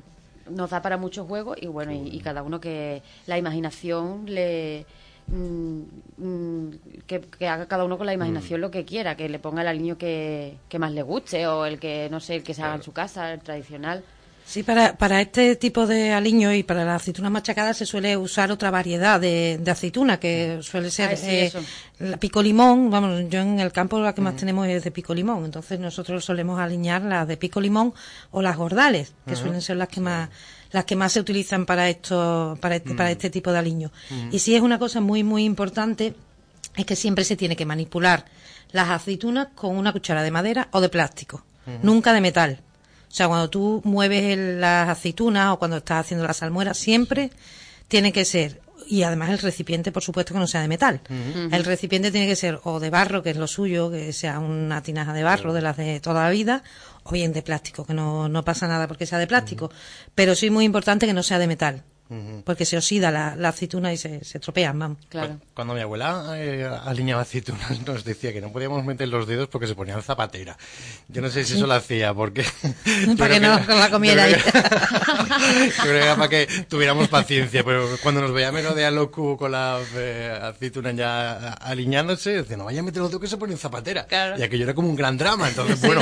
nos 0.50 0.70
da 0.70 0.82
para 0.82 0.98
muchos 0.98 1.27
juegos 1.27 1.58
y 1.62 1.67
bueno, 1.67 1.91
y, 1.94 2.20
cada 2.20 2.44
uno 2.44 2.60
que 2.60 3.01
la 3.27 3.38
imaginación 3.38 4.25
le... 4.25 4.86
Mm, 5.28 5.82
mm, 6.18 6.72
que, 7.08 7.48
haga 7.48 7.68
cada 7.68 7.84
uno 7.86 7.98
con 7.98 8.06
la 8.06 8.13
imaginación 8.13 8.60
mm. 8.60 8.62
lo 8.62 8.72
que 8.72 8.86
quiera, 8.86 9.16
que 9.16 9.30
le 9.30 9.40
ponga 9.40 9.62
el 9.62 9.68
aliño 9.68 9.98
que, 9.98 10.58
que 10.68 10.80
más 10.80 10.92
le 10.92 11.04
guste 11.04 11.48
o 11.48 11.66
el 11.66 11.80
que, 11.80 12.10
no 12.10 12.20
sé, 12.20 12.36
el 12.36 12.44
que 12.44 12.54
se 12.54 12.63
haga 12.63 12.75
en 12.75 12.84
su 12.84 12.92
casa, 12.92 13.32
el 13.34 13.40
tradicional. 13.40 14.04
Sí, 14.51 14.63
para, 14.63 14.98
para 14.98 15.22
este 15.22 15.55
tipo 15.55 15.88
de 15.88 16.12
aliños 16.12 16.53
y 16.55 16.63
para 16.63 16.84
las 16.84 17.01
aceitunas 17.01 17.31
machacadas 17.31 17.77
se 17.77 17.86
suele 17.86 18.17
usar 18.17 18.51
otra 18.51 18.70
variedad 18.70 19.17
de, 19.17 19.58
de 19.58 19.72
aceituna, 19.72 20.20
que 20.20 20.60
suele 20.62 20.91
ser 20.91 21.17
eh, 21.24 21.53
la 22.00 22.17
pico 22.17 22.43
limón. 22.43 22.89
Vamos, 22.89 23.29
yo 23.29 23.39
en 23.39 23.62
el 23.62 23.72
campo 23.72 23.98
la 24.01 24.13
que 24.13 24.20
más 24.20 24.36
tenemos 24.36 24.67
es 24.67 24.84
de 24.84 24.91
pico 24.91 25.13
limón, 25.13 25.46
entonces 25.46 25.79
nosotros 25.79 26.25
solemos 26.25 26.60
alinear 26.60 27.01
las 27.01 27.29
de 27.29 27.38
pico 27.38 27.62
limón 27.62 27.93
o 28.31 28.41
las 28.41 28.58
gordales, 28.58 29.13
que 29.25 29.38
suelen 29.38 29.62
ser 29.62 29.77
las 29.77 29.88
que 29.88 30.01
más 30.01 30.27
las 30.74 30.84
que 30.84 30.98
más 30.98 31.13
se 31.13 31.22
utilizan 31.22 31.65
para 31.65 31.88
esto 31.88 32.58
para 32.60 32.75
este, 32.75 32.93
para 32.93 33.10
este 33.10 33.29
tipo 33.29 33.53
de 33.53 33.60
aliños. 33.60 33.91
Y 34.31 34.39
sí 34.39 34.53
es 34.53 34.62
una 34.62 34.77
cosa 34.77 35.00
muy 35.00 35.24
muy 35.24 35.46
importante 35.46 36.13
es 36.75 36.86
que 36.86 36.98
siempre 36.98 37.24
se 37.24 37.38
tiene 37.38 37.55
que 37.55 37.65
manipular 37.65 38.25
las 38.74 38.89
aceitunas 38.89 39.48
con 39.55 39.77
una 39.77 39.93
cuchara 39.93 40.24
de 40.24 40.31
madera 40.31 40.67
o 40.72 40.81
de 40.81 40.89
plástico, 40.89 41.41
nunca 41.81 42.12
de 42.12 42.20
metal 42.20 42.60
o 43.12 43.13
sea, 43.13 43.27
cuando 43.27 43.50
tú 43.50 43.82
mueves 43.84 44.38
las 44.38 44.88
aceitunas 44.88 45.51
o 45.51 45.60
cuando 45.60 45.77
estás 45.77 46.06
haciendo 46.06 46.25
la 46.25 46.34
salmuera, 46.34 46.74
siempre 46.74 47.30
tiene 47.89 48.13
que 48.13 48.24
ser 48.24 48.62
y 48.88 49.03
además 49.03 49.30
el 49.30 49.39
recipiente, 49.39 49.91
por 49.91 50.03
supuesto, 50.03 50.34
que 50.34 50.39
no 50.39 50.48
sea 50.48 50.62
de 50.62 50.68
metal. 50.68 51.01
El 51.51 51.63
recipiente 51.63 52.12
tiene 52.12 52.27
que 52.27 52.36
ser 52.36 52.60
o 52.63 52.80
de 52.80 52.89
barro, 52.89 53.24
que 53.24 53.30
es 53.30 53.38
lo 53.38 53.48
suyo, 53.48 53.91
que 53.91 54.12
sea 54.12 54.39
una 54.39 54.82
tinaja 54.82 55.13
de 55.13 55.24
barro 55.24 55.53
de 55.53 55.62
las 55.62 55.77
de 55.77 56.00
toda 56.00 56.24
la 56.24 56.30
vida, 56.30 56.63
o 57.03 57.12
bien 57.12 57.32
de 57.32 57.41
plástico, 57.41 57.86
que 57.86 57.94
no, 57.94 58.27
no 58.27 58.44
pasa 58.44 58.68
nada 58.68 58.88
porque 58.88 59.06
sea 59.06 59.20
de 59.20 59.27
plástico. 59.27 59.72
Pero 60.15 60.36
sí 60.36 60.50
muy 60.50 60.65
importante 60.65 61.06
que 61.06 61.13
no 61.13 61.24
sea 61.24 61.39
de 61.39 61.48
metal. 61.48 61.84
Porque 62.44 62.65
se 62.65 62.77
oxida 62.77 63.10
la, 63.12 63.50
aceituna 63.50 63.94
y 63.94 63.98
se, 63.98 64.24
se 64.24 64.39
tropean, 64.39 64.98
Claro. 65.10 65.39
Cuando 65.53 65.74
mi 65.74 65.82
abuela 65.82 66.34
eh, 66.36 66.68
aliñaba 66.86 67.22
aceitunas 67.22 67.82
nos 67.88 68.03
decía 68.03 68.34
que 68.34 68.41
no 68.41 68.51
podíamos 68.51 68.84
meter 68.84 69.08
los 69.08 69.27
dedos 69.27 69.48
porque 69.48 69.68
se 69.68 69.75
ponían 69.75 70.01
zapatera. 70.01 70.58
Yo 71.08 71.22
no 71.22 71.30
sé 71.30 71.44
si 71.44 71.56
eso 71.56 71.68
lo 71.68 71.74
hacía 71.74 72.13
porque... 72.13 72.46
para 73.18 73.34
que 73.36 73.39
no 73.39 73.58
la 73.58 73.89
comiera 73.89 74.24
ahí. 74.24 74.36
creo 75.82 75.94
que 75.94 75.98
era 75.98 76.15
para 76.15 76.30
que 76.30 76.48
tuviéramos 76.68 77.08
paciencia, 77.08 77.63
pero 77.63 77.88
cuando 78.01 78.22
nos 78.22 78.34
veía 78.34 78.51
merodear 78.51 78.91
loco 78.91 79.38
con 79.38 79.51
la 79.51 79.80
eh, 79.96 80.38
aceituna 80.41 80.91
ya 80.91 81.53
aliñándose, 81.53 82.32
decía, 82.32 82.58
no 82.58 82.65
vaya 82.65 82.82
a 82.82 82.84
meter 82.84 83.01
los 83.01 83.12
dedos 83.12 83.22
que 83.22 83.27
se 83.27 83.38
ponen 83.38 83.58
zapatera. 83.58 84.08
Y 84.38 84.44
aquello 84.44 84.63
era 84.63 84.74
como 84.74 84.89
un 84.89 84.96
gran 84.96 85.18
drama, 85.18 85.48
entonces 85.50 85.80
bueno, 85.82 86.01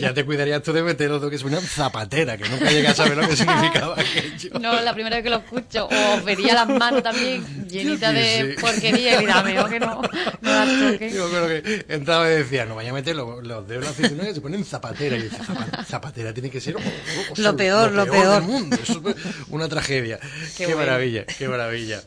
ya 0.00 0.14
te 0.14 0.24
cuidarías 0.24 0.62
tú 0.62 0.72
de 0.72 0.82
meter 0.82 1.10
los 1.10 1.20
dedos 1.20 1.30
que 1.32 1.38
se 1.38 1.44
ponían 1.44 1.62
zapatera, 1.62 2.36
que 2.36 2.48
nunca 2.48 2.70
llegué 2.70 2.88
a 2.88 2.94
saber 2.94 3.16
lo 3.16 3.26
que 3.26 3.36
significaba 3.36 3.94
aquello. 3.94 4.58
No, 4.60 4.80
la 4.80 4.92
primera 4.92 5.16
vez 5.16 5.24
que 5.24 5.30
lo 5.30 5.47
escucho, 5.56 5.86
o 5.86 6.24
vería 6.24 6.54
las 6.54 6.68
manos 6.68 7.02
también 7.02 7.68
llenitas 7.68 8.14
de 8.14 8.56
porquería 8.60 9.16
y 9.16 9.18
mira, 9.20 9.42
mejor 9.42 9.70
que 9.70 9.80
no, 9.80 10.02
no 10.40 10.92
Yo 10.92 11.30
creo 11.30 11.48
que 11.48 11.86
entraba 11.88 12.30
y 12.30 12.36
decía, 12.36 12.66
no 12.66 12.74
vaya 12.74 12.90
a 12.90 12.94
meter 12.94 13.16
los, 13.16 13.42
dedos 13.42 13.70
en 13.70 13.80
la 13.80 13.90
aceituna 13.90 14.24
que 14.24 14.34
se 14.34 14.40
ponen 14.40 14.64
zapatera. 14.64 15.16
Y 15.16 15.22
dice, 15.22 15.38
zapatera 15.84 16.32
tiene 16.32 16.50
que 16.50 16.60
ser 16.60 16.74
lo, 17.36 17.56
peor, 17.56 17.92
lo, 17.92 18.06
peor, 18.06 18.34
del 18.34 18.42
mundo. 18.42 18.76
Es 18.76 18.98
una 19.48 19.68
tragedia. 19.68 20.18
Qué, 20.56 20.74
maravilla, 20.74 21.24
qué 21.24 21.48
maravilla. 21.48 22.02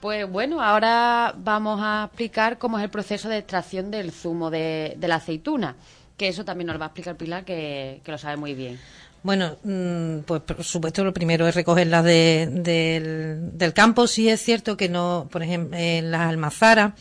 Pues 0.00 0.28
bueno, 0.28 0.62
ahora 0.62 1.34
vamos 1.34 1.80
a 1.82 2.04
explicar 2.06 2.58
cómo 2.58 2.78
es 2.78 2.84
el 2.84 2.90
proceso 2.90 3.30
de 3.30 3.38
extracción 3.38 3.90
del 3.90 4.12
zumo 4.12 4.50
de, 4.50 4.98
la 5.00 5.14
aceituna, 5.14 5.76
que 6.18 6.28
eso 6.28 6.44
también 6.44 6.66
nos 6.66 6.74
lo 6.74 6.80
va 6.80 6.86
a 6.86 6.88
explicar 6.88 7.16
Pilar, 7.16 7.44
que, 7.46 8.02
lo 8.04 8.18
sabe 8.18 8.36
muy 8.36 8.54
bien. 8.54 8.78
Bueno, 9.24 9.56
mm, 9.64 10.18
pues 10.26 10.42
por 10.42 10.62
supuesto 10.62 11.02
lo 11.02 11.14
primero 11.14 11.48
es 11.48 11.54
recogerlas 11.54 12.04
de, 12.04 12.46
del, 12.52 13.72
campo. 13.72 14.06
Sí 14.06 14.28
es 14.28 14.42
cierto 14.42 14.76
que 14.76 14.90
no, 14.90 15.28
por 15.32 15.42
ejemplo, 15.42 15.78
en 15.78 16.10
las 16.10 16.28
almazaras 16.28 16.92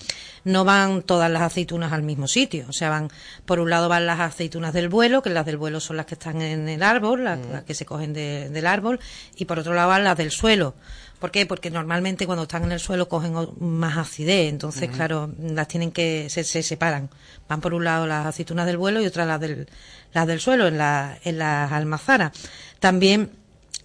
no 0.45 0.65
van 0.65 1.01
todas 1.01 1.29
las 1.31 1.41
aceitunas 1.41 1.91
al 1.93 2.03
mismo 2.03 2.27
sitio. 2.27 2.65
O 2.69 2.73
sea, 2.73 2.89
van, 2.89 3.09
por 3.45 3.59
un 3.59 3.69
lado 3.69 3.89
van 3.89 4.05
las 4.05 4.19
aceitunas 4.19 4.73
del 4.73 4.89
vuelo, 4.89 5.21
que 5.21 5.29
las 5.29 5.45
del 5.45 5.57
vuelo 5.57 5.79
son 5.79 5.97
las 5.97 6.05
que 6.05 6.15
están 6.15 6.41
en 6.41 6.67
el 6.69 6.83
árbol, 6.83 7.23
las, 7.23 7.39
mm. 7.39 7.65
que 7.65 7.73
se 7.73 7.85
cogen 7.85 8.13
del 8.13 8.67
árbol, 8.67 8.99
y 9.35 9.45
por 9.45 9.59
otro 9.59 9.73
lado 9.73 9.89
van 9.89 10.03
las 10.03 10.17
del 10.17 10.31
suelo. 10.31 10.75
¿Por 11.19 11.31
qué? 11.31 11.45
Porque 11.45 11.71
normalmente 11.71 12.25
cuando 12.25 12.43
están 12.43 12.63
en 12.63 12.73
el 12.73 12.81
suelo 12.81 13.07
cogen 13.07 13.33
más 13.59 13.97
acidez, 13.97 14.49
entonces, 14.49 14.89
claro, 14.89 15.33
las 15.39 15.69
tienen 15.69 15.93
que, 15.93 16.27
se, 16.29 16.43
se, 16.43 16.61
separan. 16.61 17.09
Van 17.47 17.61
por 17.61 17.73
un 17.73 17.85
lado 17.85 18.05
las 18.05 18.25
aceitunas 18.25 18.65
del 18.65 18.75
vuelo 18.75 19.01
y 19.01 19.05
otra 19.05 19.25
las 19.25 19.39
del, 19.39 19.69
las 20.11 20.27
del 20.27 20.41
suelo, 20.41 20.67
en, 20.67 20.77
la, 20.77 21.17
en 21.23 21.37
las 21.37 21.71
almazaras. 21.71 22.33
También 22.81 23.31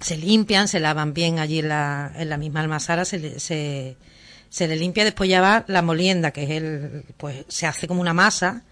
se 0.01 0.17
limpian, 0.17 0.67
se 0.67 0.81
lavan 0.81 1.15
bien 1.15 1.39
allí 1.39 1.61
en 1.61 1.69
la, 1.69 2.13
en 2.17 2.29
la 2.29 2.39
misma 2.39 2.61
almazara, 2.61 3.05
se, 3.05 3.39
se, 3.39 3.97
se 4.51 4.67
le 4.67 4.77
limpia, 4.77 5.05
después 5.05 5.29
ya 5.29 5.41
va 5.41 5.65
la 5.69 5.83
molienda, 5.83 6.31
que 6.31 6.45
es 6.45 6.51
el, 6.51 7.05
pues 7.17 7.45
se 7.49 7.67
hace 7.67 7.87
como 7.87 8.01
una 8.01 8.15
masa, 8.15 8.63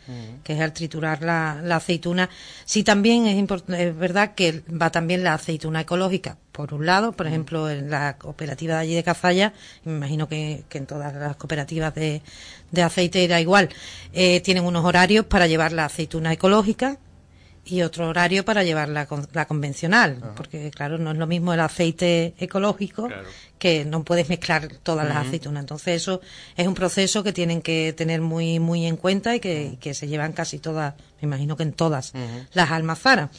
que 0.45 0.53
es 0.53 0.61
al 0.61 0.73
triturar 0.73 1.23
la, 1.23 1.61
la 1.63 1.77
aceituna. 1.77 2.31
Sí, 2.65 2.85
también 2.85 3.27
es, 3.27 3.51
es 3.71 3.97
verdad 3.97 4.35
que 4.35 4.63
va 4.71 4.91
también 4.91 5.25
la 5.25 5.35
aceituna 5.35 5.83
ecológica, 5.83 6.39
por 6.53 6.73
un 6.73 6.87
lado, 6.87 7.13
por 7.13 7.27
ejemplo, 7.27 7.69
en 7.69 7.91
la 7.91 8.17
cooperativa 8.17 8.75
de 8.75 8.81
allí 8.81 8.95
de 8.95 9.03
Cazalla, 9.03 9.53
me 9.85 9.93
imagino 9.93 10.29
que, 10.29 10.65
que 10.69 10.79
en 10.79 10.87
todas 10.87 11.15
las 11.15 11.37
cooperativas 11.37 11.95
de, 11.95 12.23
de 12.71 12.83
aceite 12.83 13.25
era 13.25 13.41
igual, 13.41 13.69
eh, 14.13 14.41
tienen 14.41 14.65
unos 14.65 14.85
horarios 14.85 15.27
para 15.27 15.47
llevar 15.47 15.73
la 15.73 15.85
aceituna 15.85 16.33
ecológica, 16.33 16.99
y 17.67 17.83
otro 17.83 18.09
horario 18.09 18.45
para 18.45 18.63
llevar 18.63 18.89
la, 18.89 19.09
la 19.33 19.47
convencional, 19.47 20.23
porque 20.37 20.71
claro, 20.71 20.99
no 20.99 21.11
es 21.11 21.19
lo 21.19 21.27
mismo 21.27 21.53
el 21.53 21.61
aceite 21.61 22.35
ecológico 22.39 23.09
que 23.59 23.85
no 23.85 24.05
puedes 24.05 24.29
mezclar 24.29 24.69
todas 24.83 25.07
las 25.09 25.27
aceitunas. 25.27 25.63
Entonces 25.63 25.97
eso 26.03 26.21
es 26.57 26.67
un 26.67 26.75
proceso 26.75 27.25
que 27.25 27.33
tienen 27.33 27.63
que 27.63 27.93
tener 27.93 28.21
muy 28.21 28.61
muy 28.61 28.87
en 28.87 28.97
cuenta 28.97 29.35
y 29.35 29.41
que, 29.41 29.95
se 29.95 30.07
llevan 30.07 30.33
casi 30.33 30.59
todas, 30.59 30.95
me 31.21 31.27
imagino 31.27 31.57
que 31.57 31.65
en 31.65 31.73
todas 31.73 32.13
las 32.53 32.71
almazaras. 32.71 33.31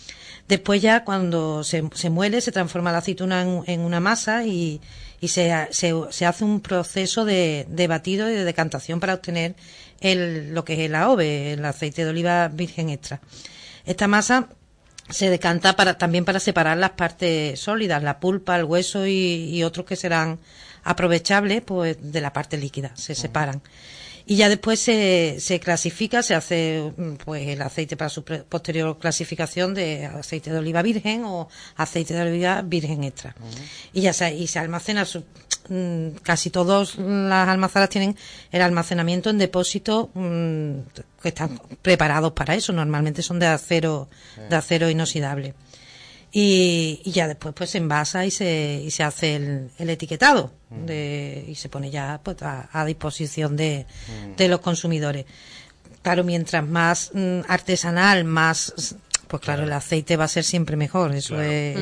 Después 0.47 0.81
ya 0.81 1.05
cuando 1.05 1.63
se, 1.63 1.89
se 1.93 2.09
muele 2.09 2.41
se 2.41 2.51
transforma 2.51 2.91
la 2.91 2.99
aceituna 2.99 3.41
en, 3.65 3.79
una 3.79 3.99
masa 3.99 4.45
y, 4.45 4.81
y 5.21 5.29
se, 5.29 5.67
se, 5.71 5.93
se, 6.09 6.25
hace 6.25 6.43
un 6.43 6.59
proceso 6.61 7.23
de, 7.25 7.65
de 7.69 7.87
batido 7.87 8.29
y 8.29 8.33
de 8.33 8.43
decantación 8.43 8.99
para 8.99 9.13
obtener 9.13 9.55
el, 10.01 10.53
lo 10.53 10.65
que 10.65 10.73
es 10.73 10.79
el 10.79 10.95
AOVE, 10.95 11.53
el 11.53 11.65
aceite 11.65 12.03
de 12.03 12.09
oliva 12.09 12.47
virgen 12.49 12.89
extra. 12.89 13.19
Esta 13.87 14.07
masa 14.07 14.49
se 15.09 15.29
decanta 15.29 15.75
para, 15.75 15.97
también 15.97 16.25
para 16.25 16.39
separar 16.39 16.77
las 16.77 16.91
partes 16.91 17.59
sólidas, 17.59 18.03
la 18.03 18.19
pulpa, 18.19 18.57
el 18.57 18.65
hueso 18.65 19.07
y, 19.07 19.63
otros 19.63 19.85
que 19.85 19.95
serán 19.95 20.39
aprovechables 20.83 21.61
pues 21.61 21.97
de 21.99 22.21
la 22.21 22.33
parte 22.33 22.57
líquida, 22.57 22.91
se 22.95 23.15
separan. 23.15 23.61
Y 24.25 24.35
ya 24.35 24.49
después 24.49 24.81
se, 24.81 25.37
se 25.39 25.61
clasifica, 25.61 26.21
se 26.21 26.35
hace 26.35 26.91
pues 27.23 27.47
el 27.47 27.61
aceite 27.61 27.95
para 27.95 28.09
su 28.09 28.25
posterior 28.25 28.99
clasificación 28.99 29.73
de 29.73 30.05
aceite 30.05 30.51
de 30.51 30.57
oliva 30.57 30.81
virgen 30.81 31.23
o 31.23 31.47
aceite 31.77 32.13
de 32.13 32.21
oliva 32.23 32.61
virgen 32.61 33.05
extra. 33.05 33.33
Y 33.93 34.01
ya 34.01 34.11
se, 34.11 34.35
y 34.35 34.47
se 34.47 34.59
almacena 34.59 35.05
su, 35.05 35.23
Mm, 35.23 35.46
casi 36.23 36.49
todas 36.49 36.97
las 36.97 37.47
almazaras 37.47 37.89
tienen 37.89 38.15
el 38.51 38.61
almacenamiento 38.61 39.29
en 39.29 39.37
depósitos 39.37 40.09
mm, 40.13 40.71
que 41.21 41.29
están 41.29 41.59
preparados 41.81 42.33
para 42.33 42.55
eso. 42.55 42.73
Normalmente 42.73 43.21
son 43.21 43.39
de 43.39 43.47
acero, 43.47 44.07
de 44.49 44.55
acero 44.55 44.89
inoxidable. 44.89 45.53
Y, 46.31 47.01
ya 47.05 47.27
después 47.27 47.55
pues 47.55 47.69
se 47.71 47.77
envasa 47.77 48.25
y 48.25 48.31
se, 48.31 48.81
y 48.83 48.91
se 48.91 49.03
hace 49.03 49.35
el, 49.35 49.89
etiquetado 49.89 50.51
de, 50.69 51.45
y 51.47 51.55
se 51.55 51.69
pone 51.69 51.89
ya 51.89 52.19
pues, 52.21 52.37
a, 52.41 52.85
disposición 52.85 53.55
de, 53.55 53.85
de, 54.35 54.47
los 54.47 54.59
consumidores. 54.59 55.25
Claro, 56.01 56.23
mientras 56.23 56.65
más 56.65 57.11
mm, 57.13 57.39
artesanal, 57.47 58.23
más 58.25 58.95
pues 59.27 59.41
claro, 59.41 59.63
el 59.63 59.73
aceite 59.73 60.15
va 60.15 60.25
a 60.25 60.29
ser 60.29 60.43
siempre 60.43 60.77
mejor, 60.77 61.13
eso 61.13 61.41
es, 61.41 61.77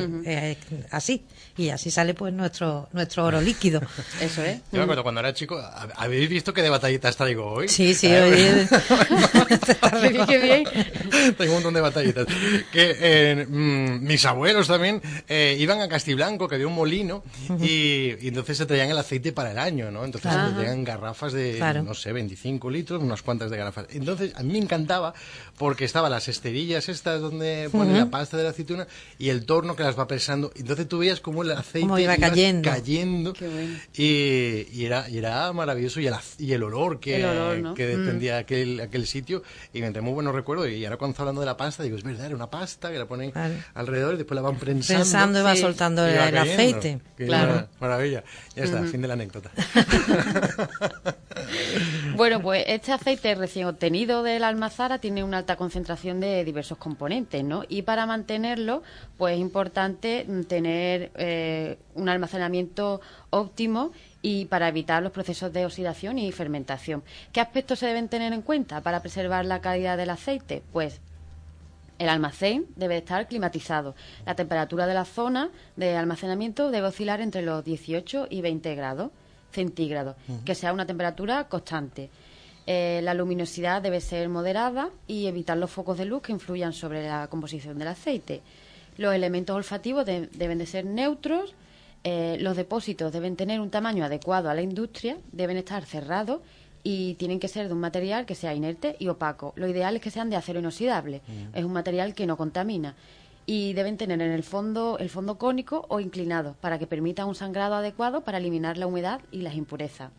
así 0.90 1.24
y 1.58 1.70
así 1.70 1.92
sale 1.92 2.14
pues 2.14 2.34
nuestro 2.34 2.90
nuestro 2.92 3.26
oro 3.26 3.42
líquido. 3.42 3.82
Eso 4.22 4.44
es. 4.44 4.60
Yo 4.72 4.78
me 4.78 4.84
acuerdo 4.84 5.04
cuando 5.04 5.22
era 5.22 5.34
chico, 5.34 5.62
¿habéis 5.96 6.30
visto 6.30 6.54
qué 6.54 6.62
de 6.62 6.70
batallitas 6.70 7.16
traigo 7.16 7.46
hoy? 7.46 7.70
Sí, 7.70 7.94
sí, 7.94 8.08
hoy. 8.08 8.68
qué 10.28 10.38
bien. 10.40 10.64
Tengo 11.38 11.52
un 11.52 11.58
montón 11.58 11.74
de 11.74 11.82
batallitas. 11.82 12.28
Que 12.72 12.96
eh, 13.00 13.46
mis 13.48 14.26
abuelos 14.26 14.68
también 14.68 15.02
eh, 15.28 15.56
iban 15.60 15.82
a 15.82 15.88
Castiblanco, 15.88 16.48
que 16.48 16.56
había 16.56 16.68
un 16.68 16.76
molino, 16.76 17.24
y, 17.62 18.28
entonces 18.28 18.58
se 18.58 18.66
traían 18.66 18.90
el 18.90 18.98
aceite 18.98 19.32
para 19.32 19.52
el 19.52 19.60
año, 19.60 19.92
¿no? 19.92 20.04
Entonces 20.04 20.32
se 20.32 20.54
traían 20.54 20.84
garrafas 20.84 21.34
de, 21.34 21.60
no 21.84 21.94
sé, 21.94 22.12
25 22.12 22.70
litros, 22.70 23.02
unas 23.02 23.22
cuantas 23.22 23.50
de 23.50 23.58
garrafas. 23.58 23.88
Entonces 23.92 24.34
a 24.36 24.44
mí 24.44 24.54
me 24.54 24.60
encantaba 24.60 25.14
porque 25.58 25.86
estaban 25.86 26.12
las 26.12 26.28
esterillas 26.28 26.90
estas 26.90 27.22
donde 27.22 27.70
ponen 27.72 27.98
la 27.98 28.10
pasta 28.10 28.38
de 28.38 28.44
la 28.44 28.50
aceituna 28.50 28.88
y 29.18 29.30
el 29.30 29.46
torno 29.46 29.76
que 29.76 29.84
las 29.84 29.98
va 29.98 30.08
pesando. 30.08 30.52
Entonces 30.56 30.88
tú 30.88 31.00
veías 31.00 31.20
como 31.20 31.45
el 31.46 31.58
aceite 31.58 32.02
iba 32.02 32.18
cayendo, 32.18 32.70
cayendo 32.70 33.34
y, 33.94 34.86
era, 34.86 35.10
y 35.10 35.18
era 35.18 35.52
maravilloso 35.54 36.00
y 36.00 36.08
el, 36.08 36.16
y 36.38 36.54
el 36.54 36.64
olor 36.64 37.00
que, 37.00 37.18
que 37.76 37.88
dependía 37.88 38.36
mm. 38.36 38.40
aquel, 38.40 38.80
aquel 38.82 39.08
sitio 39.08 39.44
y 39.74 39.82
me 39.82 39.88
entré 39.88 40.02
muy 40.02 40.14
buenos 40.14 40.36
recuerdos 40.36 40.70
y 40.70 40.84
ahora 40.86 40.98
cuando 40.98 41.12
está 41.12 41.24
hablando 41.24 41.42
de 41.42 41.48
la 41.48 41.58
pasta 41.58 41.84
digo, 41.84 41.98
es 41.98 42.04
verdad, 42.04 42.28
era 42.28 42.36
una 42.36 42.50
pasta 42.50 42.92
que 42.92 43.00
la 43.00 43.06
ponen 43.06 43.32
alrededor 43.74 44.16
y 44.16 44.18
después 44.18 44.36
la 44.36 44.42
van 44.42 44.58
prensando. 44.58 45.02
Prensando 45.02 45.40
y 45.40 45.44
va 45.44 45.56
soltando 45.56 46.06
el, 46.06 46.38
aceite. 46.38 47.00
Claro. 47.16 47.68
Maravilla. 47.80 48.24
Ya 48.56 48.64
está, 48.64 48.84
fin 48.84 49.02
de 49.02 49.08
la 49.08 49.14
anécdota. 49.14 49.52
bueno, 52.16 52.42
pues 52.42 52.64
este 52.68 52.92
aceite 52.92 53.36
recién 53.36 53.68
obtenido 53.68 54.24
de 54.24 54.40
la 54.40 54.48
almazara 54.48 55.00
tiene 55.00 55.24
una 55.24 55.40
alta 55.40 55.56
concentración 55.56 56.20
de 56.20 56.44
diversos 56.44 56.78
componentes, 56.78 57.44
¿no? 57.44 57.64
Y 57.68 57.84
para 57.84 58.06
mantenerlo, 58.06 58.84
pues 59.18 59.36
es 59.36 59.42
importante 59.42 60.26
tener 60.48 61.12
eh, 61.16 61.35
un 61.94 62.10
almacenamiento 62.10 63.02
óptimo 63.30 63.92
y 64.22 64.46
para 64.46 64.68
evitar 64.68 65.04
los 65.04 65.12
procesos 65.12 65.54
de 65.54 65.66
oxidación 65.66 66.18
y 66.18 66.32
fermentación. 66.32 67.04
¿Qué 67.32 67.42
aspectos 67.42 67.80
se 67.80 67.88
deben 67.88 68.10
tener 68.10 68.34
en 68.34 68.42
cuenta 68.42 68.82
para 68.82 69.02
preservar 69.02 69.46
la 69.46 69.62
calidad 69.62 69.98
del 69.98 70.10
aceite? 70.10 70.64
Pues 70.74 71.00
el 71.98 72.10
almacén 72.10 72.66
debe 72.76 72.98
estar 72.98 73.28
climatizado. 73.28 73.96
La 74.26 74.36
temperatura 74.36 74.88
de 74.88 74.94
la 74.94 75.06
zona 75.06 75.50
de 75.76 75.96
almacenamiento 75.96 76.72
debe 76.72 76.88
oscilar 76.88 77.22
entre 77.22 77.42
los 77.42 77.64
18 77.64 78.28
y 78.30 78.42
20 78.42 78.76
grados 78.76 79.12
centígrados, 79.52 80.16
que 80.44 80.54
sea 80.54 80.74
una 80.74 80.86
temperatura 80.86 81.48
constante. 81.48 82.10
Eh, 82.68 83.00
la 83.04 83.14
luminosidad 83.14 83.82
debe 83.82 84.02
ser 84.02 84.28
moderada 84.28 84.90
y 85.08 85.28
evitar 85.28 85.58
los 85.58 85.72
focos 85.72 85.98
de 85.98 86.06
luz 86.06 86.24
que 86.24 86.32
influyan 86.32 86.74
sobre 86.74 87.08
la 87.08 87.28
composición 87.28 87.78
del 87.78 87.90
aceite. 87.90 88.42
Los 88.98 89.14
elementos 89.14 89.56
olfativos 89.56 90.06
deben 90.06 90.58
de 90.58 90.66
ser 90.66 90.86
neutros, 90.86 91.54
eh, 92.04 92.38
los 92.40 92.56
depósitos 92.56 93.12
deben 93.12 93.36
tener 93.36 93.60
un 93.60 93.72
tamaño 93.72 94.06
adecuado 94.06 94.50
a 94.50 94.54
la 94.54 94.62
industria, 94.62 95.18
deben 95.32 95.58
estar 95.58 95.86
cerrados 95.86 96.42
y 96.84 97.16
tienen 97.16 97.40
que 97.40 97.48
ser 97.48 97.68
de 97.68 97.74
un 97.74 97.80
material 97.80 98.28
que 98.28 98.36
sea 98.36 98.54
inerte 98.54 98.96
y 99.00 99.08
opaco. 99.08 99.54
Lo 99.56 99.68
ideal 99.68 99.96
es 99.96 100.02
que 100.04 100.12
sean 100.12 100.30
de 100.30 100.36
acero 100.36 100.60
inoxidable, 100.60 101.24
mm. 101.28 101.58
es 101.58 101.66
un 101.66 101.74
material 101.74 102.14
que 102.14 102.28
no 102.28 102.38
contamina. 102.38 102.96
y 103.48 103.74
deben 103.74 103.96
tener 103.98 104.20
en 104.22 104.32
el 104.32 104.42
fondo 104.42 104.98
el 105.00 105.10
fondo 105.10 105.38
cónico 105.38 105.86
o 105.90 106.00
inclinado 106.00 106.56
para 106.62 106.80
que 106.80 106.88
permita 106.88 107.28
un 107.28 107.36
sangrado 107.36 107.76
adecuado 107.76 108.22
para 108.22 108.40
eliminar 108.40 108.76
la 108.80 108.88
humedad 108.88 109.22
y 109.32 109.42
las 109.42 109.54
impurezas. 109.54 110.10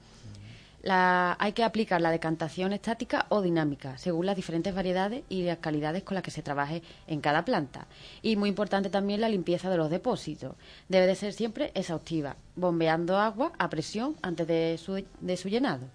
Hay 0.85 1.53
que 1.53 1.65
aplicar 1.65 2.01
la 2.01 2.11
decantación 2.11 2.73
estática 2.73 3.27
o 3.29 3.43
dinámica, 3.43 3.99
según 3.99 4.27
las 4.27 4.37
diferentes 4.37 4.75
variedades 4.75 5.25
y 5.29 5.43
las 5.43 5.59
calidades 5.59 6.03
con 6.03 6.15
las 6.15 6.23
que 6.23 6.31
se 6.31 6.43
trabaje 6.43 6.83
en 7.07 7.21
cada 7.21 7.45
planta. 7.45 7.87
Y 8.23 8.37
muy 8.37 8.49
importante 8.49 8.91
también 8.91 9.21
la 9.21 9.29
limpieza 9.29 9.71
de 9.71 9.77
los 9.77 9.91
depósitos. 9.91 10.55
Debe 10.89 11.07
de 11.07 11.15
ser 11.15 11.33
siempre 11.33 11.73
exhaustiva, 11.75 12.37
bombeando 12.55 13.19
agua 13.19 13.53
a 13.59 13.69
presión 13.69 14.17
antes 14.23 14.47
de 14.47 14.79
su, 14.79 15.05
de 15.21 15.37
su 15.37 15.49
llenado. 15.49 15.87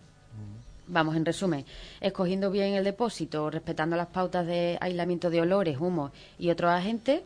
Vamos, 0.87 1.15
en 1.15 1.23
resumen, 1.23 1.65
escogiendo 2.01 2.51
bien 2.51 2.73
el 2.73 2.83
depósito, 2.83 3.49
respetando 3.49 3.95
las 3.95 4.07
pautas 4.07 4.45
de 4.45 4.77
aislamiento 4.81 5.29
de 5.29 5.39
olores, 5.39 5.79
humos 5.79 6.11
y 6.37 6.49
otros 6.49 6.69
agentes, 6.69 7.21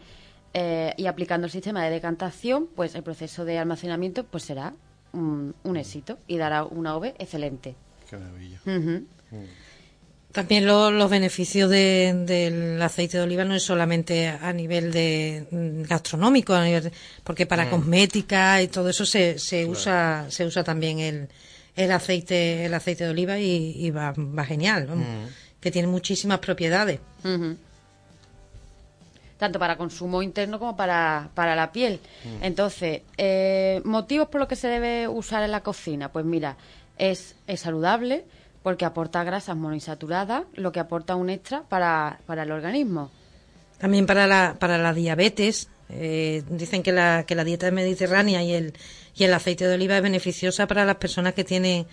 eh, 0.53 0.93
y 0.95 1.07
aplicando 1.07 1.47
el 1.47 1.51
sistema 1.51 1.83
de 1.83 1.89
decantación, 1.89 2.67
pues 2.75 2.95
el 2.95 3.03
proceso 3.03 3.43
de 3.43 3.57
almacenamiento 3.57 4.23
pues 4.23 4.43
será 4.43 4.73
un, 5.15 5.77
éxito 5.77 6.19
y 6.27 6.37
dará 6.37 6.63
una 6.63 6.95
OVE 6.95 7.15
excelente. 7.17 7.75
Qué 8.09 8.17
maravilla. 8.17 8.59
También 10.31 10.65
los 10.65 11.09
beneficios 11.09 11.69
del 11.69 12.81
aceite 12.81 13.17
de 13.17 13.23
oliva 13.23 13.45
no 13.45 13.55
es 13.55 13.63
solamente 13.63 14.27
a 14.27 14.51
nivel 14.51 14.91
de 14.91 15.47
mm, 15.49 15.83
gastronómico, 15.83 16.53
porque 17.23 17.45
para 17.45 17.65
mm. 17.65 17.69
cosmética 17.69 18.61
y 18.61 18.67
todo 18.67 18.89
eso 18.89 19.05
se, 19.05 19.39
se 19.39 19.65
usa 19.65 20.25
se 20.27 20.45
usa 20.45 20.61
también 20.61 20.99
el, 20.99 21.29
el 21.77 21.91
aceite 21.91 22.65
el 22.65 22.73
aceite 22.73 23.05
de 23.05 23.11
oliva 23.11 23.39
y, 23.39 23.89
va, 23.91 24.13
genial, 24.45 24.89
que 25.61 25.71
tiene 25.71 25.87
muchísimas 25.87 26.39
propiedades. 26.39 26.99
Tanto 29.37 29.59
para 29.59 29.77
consumo 29.77 30.21
interno 30.21 30.59
como 30.59 30.77
para, 30.77 31.29
para 31.33 31.55
la 31.55 31.71
piel. 31.71 31.99
Entonces, 32.41 33.01
eh, 33.17 33.81
motivos 33.83 34.29
por 34.29 34.39
los 34.39 34.47
que 34.47 34.55
se 34.55 34.69
debe 34.69 35.07
usar 35.09 35.43
en 35.43 35.51
la 35.51 35.61
cocina. 35.61 36.09
Pues 36.09 36.23
mira, 36.23 36.55
es, 36.97 37.35
es 37.45 37.59
saludable 37.59 38.23
porque 38.63 38.85
aporta 38.85 39.23
grasas 39.23 39.55
monoinsaturadas, 39.57 40.43
lo 40.55 40.71
que 40.71 40.79
aporta 40.79 41.15
un 41.15 41.29
extra 41.29 41.63
para, 41.63 42.19
para 42.25 42.43
el 42.43 42.51
organismo. 42.51 43.11
También 43.77 44.05
para 44.05 44.25
la, 44.25 44.55
para 44.57 44.77
la 44.77 44.93
diabetes. 44.93 45.69
Eh, 45.89 46.41
dicen 46.49 46.81
que 46.81 46.91
la, 46.91 47.25
que 47.27 47.35
la 47.35 47.43
dieta 47.43 47.69
mediterránea 47.69 48.41
y 48.41 48.53
el, 48.53 48.73
y 49.15 49.23
el 49.23 49.33
aceite 49.33 49.67
de 49.67 49.75
oliva 49.75 49.97
es 49.97 50.01
beneficiosa 50.01 50.65
para 50.65 50.83
las 50.83 50.95
personas 50.95 51.35
que 51.35 51.43
tienen 51.43 51.85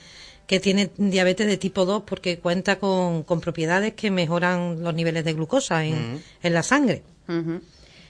que 0.47 0.61
tienen 0.61 0.91
diabetes 0.97 1.47
de 1.47 1.57
tipo 1.57 1.85
2 1.85 2.03
porque 2.05 2.39
cuenta 2.39 2.79
con, 2.79 3.25
propiedades 3.41 3.95
que 3.95 4.11
mejoran 4.11 4.83
los 4.83 4.95
niveles 4.95 5.25
de 5.25 5.35
glucosa 5.35 5.85
en, 5.85 6.21
la 6.43 6.63
sangre. 6.63 7.03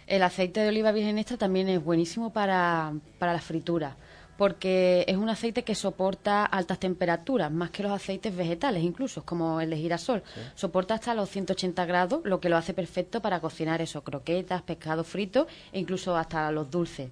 El 0.06 0.22
aceite 0.22 0.60
de 0.60 0.68
oliva 0.68 0.92
virgen 0.92 1.18
extra 1.18 1.36
también 1.36 1.68
es 1.68 1.82
buenísimo 1.82 2.32
para, 2.32 2.92
para 3.18 3.32
la 3.32 3.40
fritura 3.40 3.96
porque 4.36 5.04
es 5.06 5.16
un 5.16 5.28
aceite 5.28 5.62
que 5.62 5.76
soporta 5.76 6.44
altas 6.44 6.80
temperaturas, 6.80 7.52
más 7.52 7.70
que 7.70 7.84
los 7.84 7.92
aceites 7.92 8.34
vegetales 8.34 8.82
incluso, 8.82 9.24
como 9.24 9.60
el 9.60 9.70
de 9.70 9.76
girasol. 9.76 10.22
Soporta 10.56 10.94
hasta 10.94 11.14
los 11.14 11.28
180 11.30 11.84
grados, 11.86 12.22
lo 12.24 12.40
que 12.40 12.48
lo 12.48 12.56
hace 12.56 12.74
perfecto 12.74 13.22
para 13.22 13.38
cocinar 13.38 13.80
eso, 13.80 14.02
croquetas, 14.02 14.62
pescado 14.62 15.04
frito 15.04 15.46
e 15.72 15.78
incluso 15.78 16.16
hasta 16.16 16.50
los 16.50 16.68
dulces. 16.70 17.10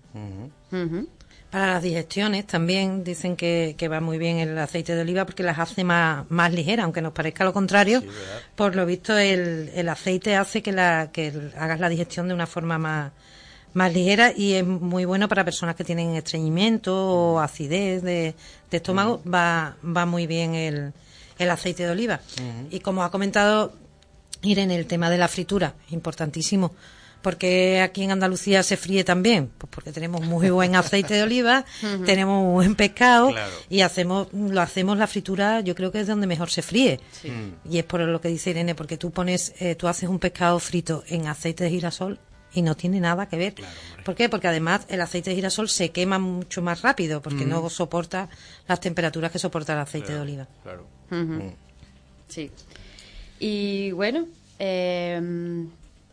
Para 1.51 1.67
las 1.67 1.83
digestiones 1.83 2.47
también 2.47 3.03
dicen 3.03 3.37
que, 3.37 3.75
va 3.91 4.01
muy 4.01 4.19
bien 4.19 4.39
el 4.39 4.57
aceite 4.57 4.95
de 4.95 5.01
oliva 5.01 5.25
porque 5.25 5.43
las 5.43 5.59
hace 5.59 5.83
más, 5.83 6.31
más 6.31 6.53
ligeras, 6.53 6.85
aunque 6.85 7.03
nos 7.03 7.13
parezca 7.13 7.45
lo 7.45 7.53
contrario. 7.53 8.03
por 8.55 8.77
lo 8.77 8.87
visto, 8.87 9.19
el, 9.19 9.71
el 9.75 9.89
aceite 9.89 10.37
hace 10.37 10.63
que, 10.63 10.71
la, 10.71 11.11
que 11.13 11.33
hagas 11.59 11.81
la 11.81 11.89
digestión 11.89 12.29
de 12.29 12.35
una 12.35 12.47
forma 12.47 12.79
más, 12.79 13.13
más 13.75 13.93
ligera 13.93 14.33
y 14.37 14.55
es 14.55 14.65
muy 14.65 15.05
bueno 15.05 15.29
para 15.29 15.45
personas 15.45 15.75
que 15.75 15.83
tienen 15.83 16.15
estreñimiento 16.15 16.95
o 16.95 17.41
acidez 17.41 18.03
de, 18.03 18.37
estómago. 18.71 19.21
Va, 19.27 19.77
va 19.85 20.07
muy 20.07 20.29
bien 20.29 20.55
el, 20.55 20.93
el 21.37 21.51
aceite 21.51 21.85
de 21.85 21.91
oliva. 21.91 22.21
Y 22.71 22.79
como 22.79 23.03
ha 23.03 23.11
comentado 23.11 23.73
Irene, 24.43 24.77
el 24.77 24.87
tema 24.87 25.11
de 25.11 25.19
la 25.19 25.27
fritura, 25.27 25.75
importantísimo 25.91 26.73
porque 27.23 27.81
aquí 27.81 28.03
en 28.03 28.13
Andalucía 28.13 28.63
se 28.63 28.77
fríe 28.77 29.05
también? 29.05 29.51
Pues 29.59 29.71
porque 29.71 29.93
tenemos 29.93 30.23
muy 30.23 30.51
buen 30.51 30.75
aceite 30.75 31.15
de 31.15 31.23
oliva, 31.23 31.65
tenemos 32.07 32.43
muy 32.43 32.53
buen 32.53 32.75
pescado 32.75 33.33
y 33.69 33.83
hacemos 33.83 34.29
lo 34.33 34.61
hacemos 34.61 34.99
la 34.99 35.07
fritura, 35.07 35.61
yo 35.61 35.75
creo 35.75 35.93
que 35.93 36.01
es 36.01 36.07
donde 36.07 36.27
mejor 36.27 36.51
se 36.51 36.63
fríe. 36.63 37.01
Y 37.69 37.79
es 37.79 37.85
por 37.85 38.01
lo 38.01 38.21
que 38.21 38.29
dice 38.29 38.51
Irene, 38.51 38.75
porque 38.75 38.97
tú 38.97 39.11
pones, 39.11 39.55
eh, 39.61 39.75
tú 39.75 39.89
haces 39.89 40.09
un 40.09 40.19
pescado 40.19 40.59
frito 40.59 41.05
en 41.09 41.27
aceite 41.27 41.65
de 41.65 41.71
girasol 41.71 42.19
y 42.53 42.63
no 42.63 42.77
tiene 42.77 43.01
nada 43.01 43.29
que 43.29 43.37
ver. 43.37 43.55
¿Por 44.05 44.15
qué? 44.15 44.29
Porque 44.29 44.49
además 44.49 44.87
el 44.89 45.01
aceite 45.01 45.31
de 45.31 45.37
girasol 45.37 45.69
se 45.69 45.91
quema 45.91 46.19
mucho 46.19 46.63
más 46.63 46.83
rápido 46.83 47.23
porque 47.23 47.45
no 47.45 47.69
soporta 47.71 48.29
las 48.67 48.81
temperaturas 48.81 49.31
que 49.31 49.39
soporta 49.39 49.75
el 49.75 49.81
aceite 49.81 50.15
de 50.15 50.21
oliva. 50.21 50.49
Claro. 50.63 50.87
Sí. 52.29 52.51
Y 53.39 53.91
bueno, 53.93 54.29
eh, 54.59 55.21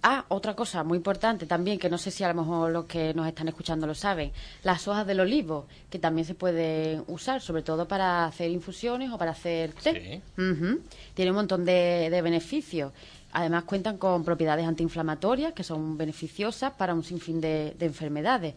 Ah, 0.10 0.24
otra 0.30 0.56
cosa 0.56 0.86
muy 0.86 0.96
importante 0.96 1.46
también, 1.46 1.78
que 1.78 1.90
no 1.90 1.98
sé 1.98 2.12
si 2.12 2.24
a 2.24 2.30
lo 2.30 2.36
mejor 2.36 2.72
los 2.72 2.86
que 2.86 3.14
nos 3.14 3.28
están 3.28 3.50
escuchando 3.50 3.86
lo 3.86 3.94
saben, 3.94 4.32
las 4.64 4.88
hojas 4.88 5.06
del 5.06 5.20
olivo, 5.20 5.68
que 5.90 6.00
también 6.00 6.24
se 6.24 6.34
pueden 6.34 7.04
usar, 7.08 7.42
sobre 7.42 7.62
todo 7.62 7.90
para 7.90 8.26
hacer 8.26 8.50
infusiones 8.50 9.12
o 9.12 9.18
para 9.18 9.32
hacer 9.32 9.74
té. 9.74 10.22
Tiene 11.14 11.32
un 11.32 11.36
montón 11.36 11.66
de, 11.66 12.22
beneficios. 12.24 12.94
Además 13.34 13.66
cuentan 13.66 13.98
con 13.98 14.24
propiedades 14.24 14.66
antiinflamatorias 14.66 15.52
que 15.52 15.66
son 15.66 15.98
beneficiosas 15.98 16.72
para 16.72 16.94
un 16.94 17.04
sinfín 17.04 17.42
de, 17.42 17.76
enfermedades. 17.78 18.56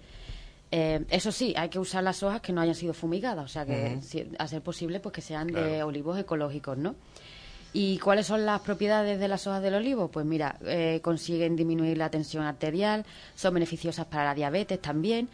Eh, 0.71 1.05
eso 1.11 1.33
sí, 1.33 1.53
hay 1.57 1.69
que 1.69 1.81
usar 1.81 2.05
las 2.05 2.23
hojas 2.23 2.41
que 2.43 2.53
no 2.53 2.61
hayan 2.61 2.77
sido 2.77 2.95
fumigadas, 2.95 3.45
o 3.45 3.49
sea 3.49 3.67
que 3.67 3.99
a 4.39 4.47
ser 4.47 4.63
posible 4.63 5.01
pues 5.01 5.13
que 5.13 5.21
sean 5.21 5.49
de 5.49 5.83
olivos 5.83 6.17
ecológicos, 6.17 6.79
¿no? 6.79 6.95
¿Y 7.73 7.99
cuáles 7.99 8.27
son 8.27 8.47
las 8.47 8.61
propiedades 8.63 9.21
de 9.21 9.29
las 9.29 9.47
hojas 9.47 9.63
del 9.63 9.75
olivo? 9.75 10.09
Pues 10.09 10.27
mira, 10.27 10.57
eh, 10.65 11.01
consiguen 11.03 11.55
disminuir 11.55 11.99
la 11.99 12.11
tensión 12.11 12.45
arterial, 12.45 13.07
son 13.37 13.55
beneficiosas 13.55 14.07
para 14.07 14.25
la 14.25 14.35
diabetes 14.35 14.81
también. 14.83 15.29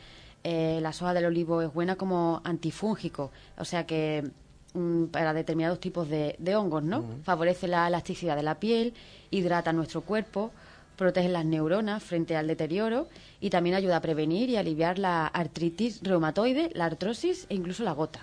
Eh, 0.44 0.78
la 0.82 0.92
soja 0.92 1.14
del 1.14 1.24
olivo 1.24 1.62
es 1.62 1.72
buena 1.72 1.96
como 1.96 2.40
antifúngico, 2.44 3.32
o 3.58 3.64
sea 3.64 3.86
que 3.86 4.30
mm, 4.74 5.06
para 5.06 5.32
determinados 5.32 5.80
tipos 5.80 6.08
de, 6.08 6.36
hongos, 6.54 6.84
¿no? 6.84 7.04
Favorece 7.24 7.66
la 7.66 7.88
elasticidad 7.88 8.36
de 8.36 8.42
la 8.42 8.60
piel, 8.60 8.94
hidrata 9.30 9.72
nuestro 9.72 10.02
cuerpo, 10.02 10.52
protege 10.96 11.28
las 11.30 11.44
neuronas 11.44 12.02
frente 12.02 12.36
al 12.36 12.46
deterioro 12.46 13.08
y 13.40 13.50
también 13.50 13.74
ayuda 13.74 13.96
a 13.96 14.00
prevenir 14.00 14.48
y 14.50 14.56
aliviar 14.56 14.98
la 14.98 15.26
artritis 15.26 16.00
reumatoide, 16.02 16.70
la 16.74 16.84
artrosis 16.84 17.46
e 17.48 17.54
incluso 17.54 17.82
la 17.82 17.92
gota. 17.92 18.20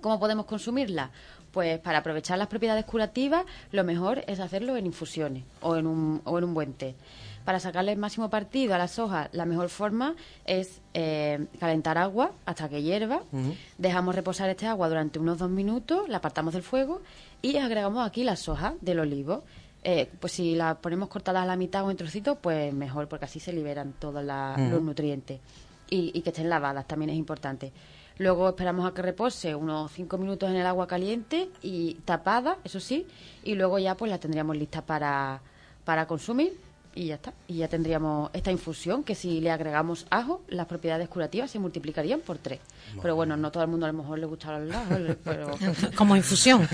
¿Cómo 0.00 0.18
podemos 0.18 0.46
consumirla? 0.46 1.10
Pues 1.52 1.80
para 1.80 1.98
aprovechar 1.98 2.38
las 2.38 2.48
propiedades 2.48 2.84
curativas, 2.84 3.44
lo 3.72 3.82
mejor 3.84 4.22
es 4.26 4.38
hacerlo 4.40 4.76
en 4.76 4.86
infusiones 4.86 5.44
o 5.60 5.76
en 5.76 5.86
un, 5.86 6.20
o 6.24 6.38
en 6.38 6.44
un 6.44 6.54
buen 6.54 6.74
té. 6.74 6.94
Para 7.44 7.58
sacarle 7.58 7.92
el 7.92 7.98
máximo 7.98 8.28
partido 8.28 8.74
a 8.74 8.78
las 8.78 8.98
hojas, 8.98 9.28
la 9.32 9.46
mejor 9.46 9.70
forma 9.70 10.14
es 10.44 10.80
eh, 10.94 11.46
calentar 11.58 11.98
agua 11.98 12.32
hasta 12.44 12.68
que 12.68 12.82
hierva. 12.82 13.22
Dejamos 13.78 14.14
reposar 14.14 14.50
este 14.50 14.66
agua 14.66 14.88
durante 14.88 15.18
unos 15.18 15.38
dos 15.38 15.50
minutos, 15.50 16.08
la 16.08 16.18
apartamos 16.18 16.52
del 16.52 16.62
fuego 16.62 17.00
y 17.42 17.56
agregamos 17.56 18.06
aquí 18.06 18.24
las 18.24 18.48
hojas 18.48 18.74
del 18.80 19.00
olivo. 19.00 19.42
Eh, 19.82 20.10
pues 20.20 20.34
si 20.34 20.54
las 20.54 20.76
ponemos 20.76 21.08
cortadas 21.08 21.42
a 21.42 21.46
la 21.46 21.56
mitad 21.56 21.84
o 21.84 21.90
en 21.90 21.96
trocitos, 21.96 22.36
pues 22.40 22.72
mejor, 22.74 23.08
porque 23.08 23.24
así 23.24 23.40
se 23.40 23.52
liberan 23.52 23.94
todos 23.98 24.22
los 24.22 24.82
nutrientes. 24.82 25.40
Y, 25.88 26.12
y 26.14 26.20
que 26.20 26.30
estén 26.30 26.48
lavadas 26.48 26.86
también 26.86 27.10
es 27.10 27.16
importante. 27.16 27.72
Luego 28.18 28.48
esperamos 28.50 28.86
a 28.86 28.92
que 28.94 29.02
repose 29.02 29.54
unos 29.54 29.90
5 29.92 30.18
minutos 30.18 30.50
en 30.50 30.56
el 30.56 30.66
agua 30.66 30.86
caliente 30.86 31.48
y 31.62 31.94
tapada, 32.04 32.58
eso 32.64 32.80
sí, 32.80 33.06
y 33.44 33.54
luego 33.54 33.78
ya 33.78 33.96
pues 33.96 34.10
la 34.10 34.18
tendríamos 34.18 34.56
lista 34.56 34.82
para, 34.82 35.40
para 35.84 36.06
consumir 36.06 36.52
y 36.94 37.06
ya 37.06 37.14
está. 37.16 37.32
Y 37.46 37.58
ya 37.58 37.68
tendríamos 37.68 38.30
esta 38.32 38.50
infusión 38.50 39.04
que 39.04 39.14
si 39.14 39.40
le 39.40 39.50
agregamos 39.50 40.06
ajo, 40.10 40.42
las 40.48 40.66
propiedades 40.66 41.08
curativas 41.08 41.50
se 41.50 41.58
multiplicarían 41.58 42.20
por 42.20 42.38
tres. 42.38 42.60
Pero 43.00 43.14
bueno, 43.14 43.36
no 43.36 43.50
todo 43.52 43.62
el 43.62 43.68
mundo 43.68 43.86
a 43.86 43.92
lo 43.92 43.98
mejor 43.98 44.18
le 44.18 44.26
gusta 44.26 44.56
el 44.56 44.72
ajo, 44.72 44.96
pero... 45.22 45.50
Como 45.96 46.16
infusión. 46.16 46.68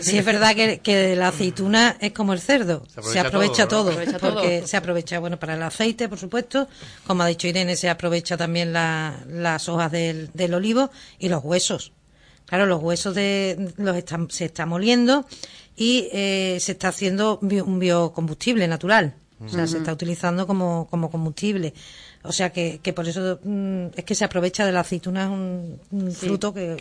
Sí, 0.00 0.18
es 0.18 0.24
verdad 0.24 0.54
que, 0.54 1.16
la 1.16 1.28
aceituna 1.28 1.96
es 2.00 2.12
como 2.12 2.32
el 2.32 2.40
cerdo. 2.40 2.84
Se 3.02 3.18
aprovecha, 3.18 3.66
todo, 3.66 3.92
porque 4.20 4.66
se 4.66 4.76
aprovecha, 4.76 5.18
bueno, 5.18 5.38
para 5.38 5.54
el 5.54 5.62
aceite, 5.62 6.08
por 6.08 6.18
supuesto. 6.18 6.68
Como 7.06 7.22
ha 7.22 7.26
dicho 7.26 7.48
Irene, 7.48 7.76
se 7.76 7.88
aprovecha 7.88 8.36
también 8.36 8.72
las 8.72 9.68
hojas 9.68 9.90
del, 9.90 10.30
del 10.32 10.54
olivo 10.54 10.90
y 11.18 11.28
los 11.28 11.42
huesos. 11.42 11.92
Claro, 12.46 12.66
los 12.66 12.82
huesos 12.82 13.14
de, 13.14 13.72
los 13.76 13.96
están, 13.96 14.30
se 14.30 14.46
está 14.46 14.66
moliendo 14.66 15.26
y 15.76 16.08
eh, 16.12 16.58
se 16.60 16.72
está 16.72 16.88
haciendo 16.88 17.38
un 17.42 17.78
biocombustible 17.78 18.66
natural. 18.68 19.14
O 19.44 19.48
sea, 19.50 19.66
se 19.66 19.76
está 19.76 19.92
utilizando 19.92 20.46
como, 20.46 20.86
como 20.88 21.10
combustible. 21.10 21.74
O 22.22 22.32
sea, 22.32 22.50
que, 22.50 22.80
que 22.82 22.94
por 22.94 23.06
eso 23.06 23.38
mm, 23.42 23.88
es 23.94 24.04
que 24.04 24.14
se 24.14 24.24
aprovecha 24.24 24.64
de 24.64 24.72
la 24.72 24.80
aceituna, 24.80 25.24
es 25.24 25.28
un, 25.28 26.10
fruto 26.10 26.54
que, 26.54 26.76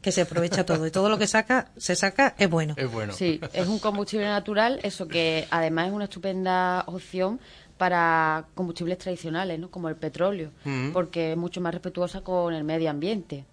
que 0.00 0.12
se 0.12 0.22
aprovecha 0.22 0.66
todo. 0.66 0.84
Y 0.86 0.90
todo 0.90 1.08
lo 1.08 1.16
que 1.16 1.28
saca, 1.28 1.70
se 1.76 1.94
saca, 1.94 2.34
es 2.38 2.50
bueno. 2.50 2.74
Es 2.76 2.90
bueno. 2.90 3.12
Sí, 3.12 3.40
es 3.52 3.68
un 3.68 3.78
combustible 3.78 4.26
natural, 4.26 4.80
eso 4.82 5.06
que 5.06 5.46
además 5.50 5.88
es 5.88 5.92
una 5.92 6.04
estupenda 6.04 6.82
opción 6.88 7.40
para 7.82 8.46
combustibles 8.54 8.96
tradicionales, 8.96 9.58
¿no? 9.58 9.68
como 9.68 9.88
el 9.88 9.96
petróleo, 9.96 10.52
porque 10.92 11.32
es 11.32 11.36
mucho 11.36 11.60
más 11.60 11.74
respetuosa 11.74 12.20
con 12.20 12.54
el 12.54 12.62
medio 12.62 12.88
ambiente. 12.88 13.44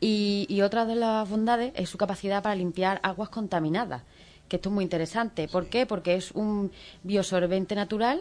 y, 0.00 0.46
y, 0.48 0.62
otra 0.62 0.84
de 0.84 0.96
las 0.96 1.30
bondades 1.30 1.72
es 1.76 1.88
su 1.88 1.96
capacidad 1.96 2.42
para 2.42 2.56
limpiar 2.56 2.98
aguas 3.04 3.28
contaminadas, 3.28 4.02
que 4.48 4.56
esto 4.56 4.70
es 4.70 4.74
muy 4.74 4.82
interesante. 4.82 5.46
¿Por 5.46 5.66
qué? 5.68 5.86
Porque 5.86 6.16
es 6.16 6.32
un 6.32 6.72
biosorbente 7.04 7.76
natural 7.76 8.20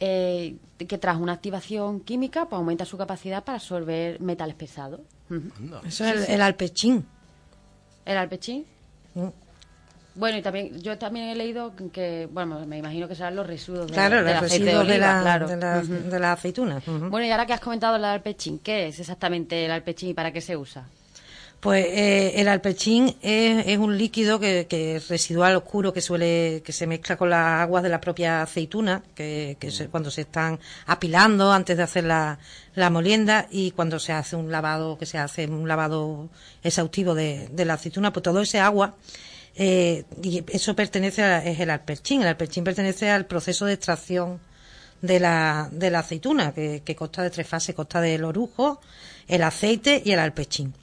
eh, 0.00 0.56
que 0.78 0.98
tras 0.98 1.16
una 1.16 1.34
activación 1.34 2.00
química 2.00 2.48
pues, 2.48 2.58
aumenta 2.58 2.84
su 2.84 2.98
capacidad 2.98 3.44
para 3.44 3.58
absorber 3.58 4.20
metales 4.20 4.56
pesados. 4.56 4.98
Eso 5.86 6.04
es 6.06 6.28
el, 6.28 6.42
alpechín. 6.42 7.06
¿El 8.04 8.16
alpechín? 8.16 8.66
Mm. 10.16 10.20
Bueno, 10.20 10.38
y 10.38 10.42
también 10.42 10.80
yo 10.80 10.98
también 10.98 11.28
he 11.28 11.34
leído 11.34 11.72
que, 11.92 12.28
bueno, 12.30 12.64
me 12.66 12.78
imagino 12.78 13.06
que 13.06 13.14
serán 13.14 13.36
los 13.36 13.46
residuos 13.46 13.86
de, 13.86 13.92
claro, 13.92 14.22
los 14.22 14.40
residuos 14.40 14.86
de, 14.86 14.98
la, 14.98 15.38
de, 15.38 16.18
la, 16.18 16.32
aceituna. 16.32 16.82
Bueno, 16.86 17.26
y 17.26 17.30
ahora 17.30 17.46
que 17.46 17.52
has 17.52 17.60
comentado 17.60 17.96
el 17.96 18.04
alpechín, 18.04 18.58
¿qué 18.60 18.88
es 18.88 18.98
exactamente 18.98 19.64
el 19.64 19.70
alpechín 19.70 20.10
y 20.10 20.14
para 20.14 20.32
qué 20.32 20.40
se 20.40 20.56
usa? 20.56 20.86
Pues 21.60 21.86
eh, 21.86 22.34
el 22.36 22.48
alpechín 22.48 23.16
es, 23.22 23.78
un 23.78 23.96
líquido 23.96 24.38
que, 24.38 24.66
es 24.70 25.08
residual 25.08 25.56
oscuro 25.56 25.92
que 25.92 26.00
suele 26.00 26.62
que 26.64 26.72
se 26.72 26.86
mezcla 26.86 27.16
con 27.16 27.30
las 27.30 27.62
aguas 27.62 27.82
de 27.82 27.88
la 27.88 28.00
propia 28.00 28.42
aceituna, 28.42 29.02
que, 29.14 29.56
cuando 29.90 30.10
se 30.10 30.22
están 30.22 30.60
apilando 30.86 31.50
antes 31.50 31.76
de 31.76 31.82
hacer 31.82 32.04
la, 32.04 32.38
la, 32.74 32.90
molienda 32.90 33.48
y 33.50 33.70
cuando 33.70 33.98
se 33.98 34.12
hace 34.12 34.36
un 34.36 34.52
lavado 34.52 34.98
que 34.98 35.06
se 35.06 35.18
hace 35.18 35.46
un 35.46 35.66
lavado 35.66 36.28
exhaustivo 36.62 37.14
de, 37.14 37.48
de 37.50 37.64
la 37.64 37.74
aceituna, 37.74 38.12
pues 38.12 38.22
todo 38.22 38.42
ese 38.42 38.60
agua 38.60 38.94
eh, 39.58 40.04
y 40.22 40.44
eso 40.48 40.76
pertenece 40.76 41.22
a, 41.22 41.44
es 41.44 41.58
el 41.60 41.70
alperchín. 41.70 42.22
El 42.22 42.28
alperchín 42.28 42.62
pertenece 42.62 43.10
al 43.10 43.26
proceso 43.26 43.64
de 43.64 43.72
extracción 43.72 44.38
de 45.00 45.20
la, 45.20 45.68
de 45.72 45.90
la 45.90 46.00
aceituna, 46.00 46.52
que, 46.52 46.96
consta 46.96 47.22
de 47.22 47.30
tres 47.30 47.48
fases, 47.48 47.74
consta 47.74 48.00
del 48.00 48.24
orujo, 48.24 48.80
el 49.28 49.42
aceite 49.42 50.02
y 50.04 50.12
el 50.12 50.18
alpechín. 50.18 50.74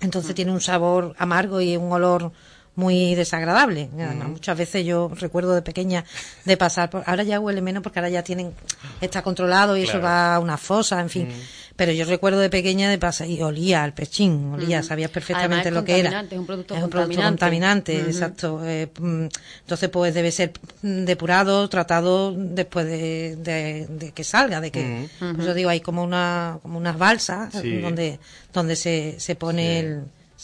Entonces 0.00 0.32
mm. 0.32 0.34
tiene 0.34 0.52
un 0.52 0.60
sabor 0.60 1.14
amargo 1.18 1.60
y 1.60 1.76
un 1.76 1.92
olor 1.92 2.32
muy 2.74 3.14
desagradable. 3.14 3.90
Además, 3.94 4.28
mm. 4.28 4.32
muchas 4.32 4.58
veces 4.58 4.84
yo 4.84 5.10
recuerdo 5.14 5.54
de 5.54 5.62
pequeña 5.62 6.04
de 6.44 6.56
pasar 6.56 6.90
por, 6.90 7.04
ahora 7.06 7.22
ya 7.22 7.38
huele 7.38 7.60
menos 7.60 7.82
porque 7.82 7.98
ahora 7.98 8.08
ya 8.08 8.24
tienen, 8.24 8.54
está 9.00 9.22
controlado 9.22 9.76
y 9.76 9.82
eso 9.82 10.00
va 10.00 10.34
a 10.34 10.38
una 10.40 10.56
fosa, 10.56 11.00
en 11.00 11.10
fin. 11.10 11.28
Mm. 11.28 11.59
Pero 11.80 11.92
yo 11.92 12.04
recuerdo 12.04 12.40
de 12.40 12.50
pequeña 12.50 12.90
de 12.90 12.98
pasar 12.98 13.26
y 13.26 13.40
olía 13.40 13.82
al 13.82 13.94
pechín, 13.94 14.52
olía, 14.52 14.82
sabías 14.82 15.10
perfectamente 15.10 15.70
lo 15.70 15.82
que 15.82 15.98
era. 15.98 16.20
Es 16.30 16.38
un 16.38 16.44
producto 16.44 16.74
es 16.74 16.82
un 16.82 16.90
producto 16.90 17.22
contaminante, 17.22 17.98
exacto. 17.98 18.60
Eh, 18.66 18.90
mm, 18.98 19.28
entonces, 19.60 19.88
pues 19.88 20.12
debe 20.12 20.30
ser 20.30 20.52
depurado, 20.82 21.66
tratado 21.70 22.34
después 22.36 22.84
de, 22.84 24.12
que 24.14 24.24
salga, 24.24 24.60
de 24.60 24.70
que, 24.70 25.08
pues 25.18 25.46
yo 25.46 25.54
digo, 25.54 25.70
hay 25.70 25.80
como 25.80 26.04
una, 26.04 26.58
como 26.60 26.76
unas 26.76 26.98
balsas 26.98 27.50
donde, 27.54 28.18
donde 28.52 28.76
se, 28.76 29.18
se 29.18 29.34
pone 29.34 29.80
el, 29.80 30.02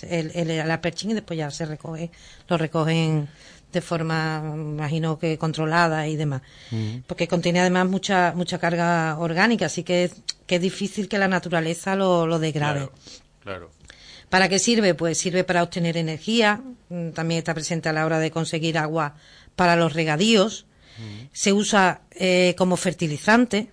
el, 0.09 0.31
el, 0.33 0.81
y 1.03 1.13
después 1.13 1.39
ya 1.39 1.51
se 1.51 1.67
recoge, 1.67 2.11
lo 2.49 2.57
recogen 2.57 3.29
de 3.77 3.83
forma, 3.83 4.43
imagino 4.55 5.19
que 5.19 5.37
controlada 5.37 6.09
y 6.09 6.17
demás. 6.17 6.43
Porque 7.07 7.29
contiene 7.29 7.61
además 7.61 7.87
mucha 7.87 8.33
mucha 8.35 8.59
carga 8.59 9.19
orgánica, 9.19 9.67
así 9.67 9.83
que, 9.83 10.11
que 10.47 10.57
es 10.57 10.63
difícil 10.63 11.09
que 11.09 11.19
la 11.19 11.29
naturaleza 11.29 11.95
lo, 11.95 12.27
lo 12.27 12.39
degrade. 12.39 12.89
Claro, 13.45 13.71
¿Para 14.31 14.49
qué 14.49 14.59
sirve? 14.59 14.95
Pues 14.95 15.19
sirve 15.19 15.45
para 15.45 15.63
obtener 15.63 15.97
energía, 15.97 16.63
mm, 16.89 17.11
también 17.11 17.39
está 17.39 17.53
presente 17.55 17.89
a 17.89 17.93
la 17.93 18.07
hora 18.07 18.19
de 18.19 18.31
conseguir 18.31 18.79
agua 18.79 19.15
para 19.55 19.77
los 19.77 19.93
regadíos, 19.93 20.67
se 21.33 21.53
usa 21.53 22.01
eh, 22.13 22.55
como 22.57 22.79
fertilizante, 22.79 23.69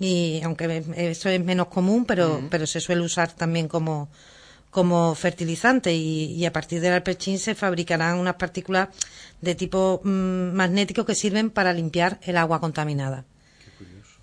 y 0.00 0.40
aunque 0.42 0.82
eso 0.96 1.28
es 1.28 1.44
menos 1.44 1.68
común, 1.68 2.06
pero, 2.06 2.40
pero 2.50 2.66
se 2.66 2.80
suele 2.80 3.02
usar 3.02 3.32
también 3.32 3.68
como, 3.68 4.08
como 4.74 5.14
fertilizante 5.14 5.94
y, 5.94 6.44
a 6.44 6.52
partir 6.52 6.80
del 6.80 6.94
alpechín 6.94 7.38
se 7.38 7.54
fabricarán 7.54 8.18
unas 8.18 8.34
partículas 8.34 8.88
de 9.40 9.54
tipo 9.54 10.00
mm, 10.02 10.50
magnético 10.52 11.06
que 11.06 11.14
sirven 11.14 11.50
para 11.50 11.72
limpiar 11.72 12.18
el 12.22 12.36
agua 12.36 12.58
contaminada. 12.58 13.24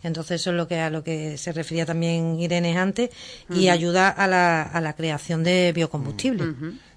Entonces 0.04 0.42
eso 0.42 0.50
es 0.50 0.58
lo 0.58 0.68
que 0.68 0.82
a 0.82 0.90
lo 0.90 1.06
que 1.06 1.38
se 1.38 1.54
refería 1.54 1.86
también 1.86 2.38
Irene 2.38 2.78
antes 2.78 3.12
y 3.50 3.70
ayuda 3.70 4.10
a 4.10 4.28
la, 4.28 4.64
a 4.64 4.82
la 4.82 4.94
creación 4.94 5.42
de 5.46 5.72
biocombustible. 5.74 6.44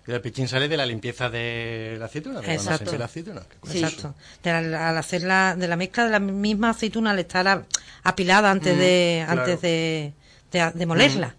el 0.09 0.15
alpechín 0.15 0.49
sale 0.49 0.67
de 0.67 0.77
la 0.77 0.85
limpieza 0.85 1.31
de 1.31 1.95
la 1.97 2.07
aceituna, 2.07 2.41
de 2.41 2.55
Exacto. 2.55 2.99
la 2.99 3.05
aceituna. 3.05 3.43
Exacto. 3.73 4.17
al 4.43 4.99
hacer 4.99 5.23
la, 5.23 5.55
de 5.55 5.69
la 5.69 5.77
mezcla 5.77 6.07
de 6.07 6.11
la 6.11 6.19
misma 6.19 6.71
aceituna 6.71 7.13
al 7.13 7.21
estar 7.21 7.67
apilada 8.03 8.51
antes 8.51 8.77
de 8.77 9.25
antes 9.29 9.61
de, 9.61 10.13
de, 10.51 10.87
molerla. 10.87 11.37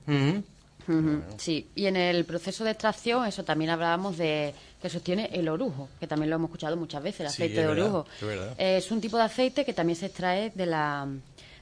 Sí, 1.38 1.70
y 1.76 1.86
en 1.88 1.96
el 1.96 2.26
proceso 2.26 2.64
de 2.64 2.72
extracción, 2.72 3.26
eso 3.26 3.44
también 3.44 3.72
hablábamos 3.72 4.18
de 4.18 4.54
que 4.82 4.90
sostiene 4.90 5.30
el 5.34 5.50
orujo, 5.50 5.90
que 6.00 6.08
también 6.08 6.30
lo 6.30 6.36
hemos 6.36 6.50
escuchado 6.50 6.78
muchas 6.78 7.02
veces, 7.02 7.22
el 7.22 7.28
aceite 7.28 7.62
de 7.62 7.68
orujo. 7.68 8.06
es, 8.58 8.92
un 8.92 9.02
tipo 9.02 9.18
de 9.18 9.24
aceite 9.24 9.66
que 9.66 9.74
también 9.74 9.96
se 9.96 10.08
extrae 10.08 10.52
de 10.54 10.66
la, 10.66 11.08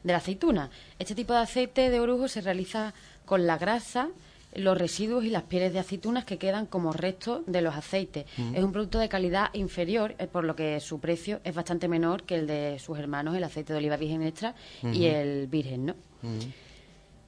de 0.03 0.11
la 0.11 0.17
aceituna. 0.17 0.69
Este 0.99 1.15
tipo 1.15 1.33
de 1.33 1.39
aceite 1.39 1.89
de 1.89 1.99
orujo 1.99 2.27
se 2.27 2.41
realiza 2.41 2.93
con 3.25 3.47
la 3.47 3.57
grasa, 3.57 4.09
los 4.55 4.77
residuos 4.77 5.23
y 5.23 5.29
las 5.29 5.43
pieles 5.43 5.73
de 5.73 5.79
aceitunas 5.79 6.25
que 6.25 6.37
quedan 6.37 6.65
como 6.65 6.93
restos 6.93 7.41
de 7.47 7.61
los 7.61 7.75
aceites. 7.75 8.25
Es 8.53 8.63
un 8.63 8.71
producto 8.71 8.99
de 8.99 9.09
calidad 9.09 9.49
inferior, 9.53 10.15
eh, 10.19 10.27
por 10.27 10.43
lo 10.43 10.55
que 10.55 10.79
su 10.79 10.99
precio 10.99 11.39
es 11.43 11.55
bastante 11.55 11.87
menor 11.87 12.23
que 12.23 12.35
el 12.35 12.47
de 12.47 12.77
sus 12.79 12.99
hermanos, 12.99 13.35
el 13.35 13.43
aceite 13.43 13.73
de 13.73 13.79
oliva 13.79 13.97
virgen 13.97 14.21
extra 14.23 14.53
y 14.83 15.05
el 15.05 15.47
virgen, 15.47 15.85
¿no? 15.87 15.95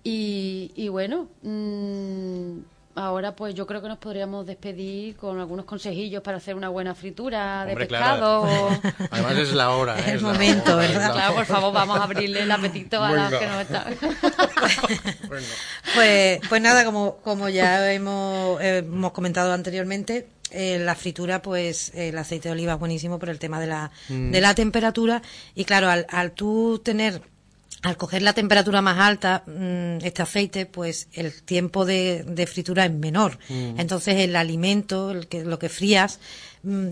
Y, 0.08 0.72
y 0.76 0.88
bueno, 0.88 1.30
mmm, 1.42 2.60
ahora 2.94 3.36
pues 3.36 3.56
yo 3.56 3.66
creo 3.66 3.82
que 3.82 3.88
nos 3.88 3.98
podríamos 3.98 4.46
despedir 4.46 5.16
con 5.16 5.40
algunos 5.40 5.66
consejillos 5.66 6.22
para 6.22 6.38
hacer 6.38 6.54
una 6.54 6.70
buena 6.70 6.94
fritura 6.94 7.66
de 7.66 7.76
pescado. 7.76 8.46
Además 9.10 9.36
es 9.36 9.54
la 9.54 9.72
hora. 9.72 10.00
¿eh? 10.00 10.12
el 10.12 10.22
momento, 10.22 10.78
¿verdad? 10.78 11.12
Claro, 11.12 11.34
por 11.34 11.46
favor, 11.48 11.74
vamos 11.74 12.00
a 12.00 12.04
abrirle 12.04 12.44
el 12.44 12.52
apetito 12.52 13.04
a 13.04 13.12
las 13.14 13.34
que 13.34 13.48
nos 13.48 13.62
están. 13.62 13.96
pues, 15.96 16.40
pues 16.48 16.62
nada, 16.62 16.86
como, 16.86 17.18
como 17.24 17.50
ya 17.50 17.92
hemos, 17.92 18.62
hemos 18.62 19.12
comentado 19.12 19.54
anteriormente, 19.54 20.28
eh, 20.52 20.78
la 20.78 20.94
fritura, 20.94 21.42
pues 21.42 21.94
el 21.96 22.16
aceite 22.16 22.50
de 22.50 22.54
oliva 22.54 22.74
es 22.74 22.80
buenísimo 22.80 23.18
por 23.18 23.30
el 23.30 23.40
tema 23.40 23.60
de 23.60 23.66
la, 23.66 23.90
mm. 24.10 24.30
de 24.30 24.42
la 24.42 24.54
temperatura. 24.54 25.24
Y 25.56 25.66
claro, 25.66 25.90
al, 25.90 26.06
al 26.12 26.34
tú 26.34 26.80
tener 26.84 27.24
al 27.86 27.98
coger 27.98 28.24
la 28.24 28.34
temperatura 28.34 28.82
más 28.82 28.98
alta, 29.00 29.44
mm, 29.46 30.04
este 30.04 30.24
aceite, 30.24 30.66
pues 30.66 31.08
el 31.14 31.44
tiempo 31.44 31.86
de, 31.86 32.50
fritura 32.52 32.86
es 32.86 32.92
menor. 32.92 33.38
Mm. 33.48 33.80
Entonces 33.80 34.16
el 34.18 34.36
alimento, 34.36 35.12
el 35.12 35.28
que, 35.28 35.46
lo 35.46 35.60
que 35.60 35.70
frías, 35.70 36.20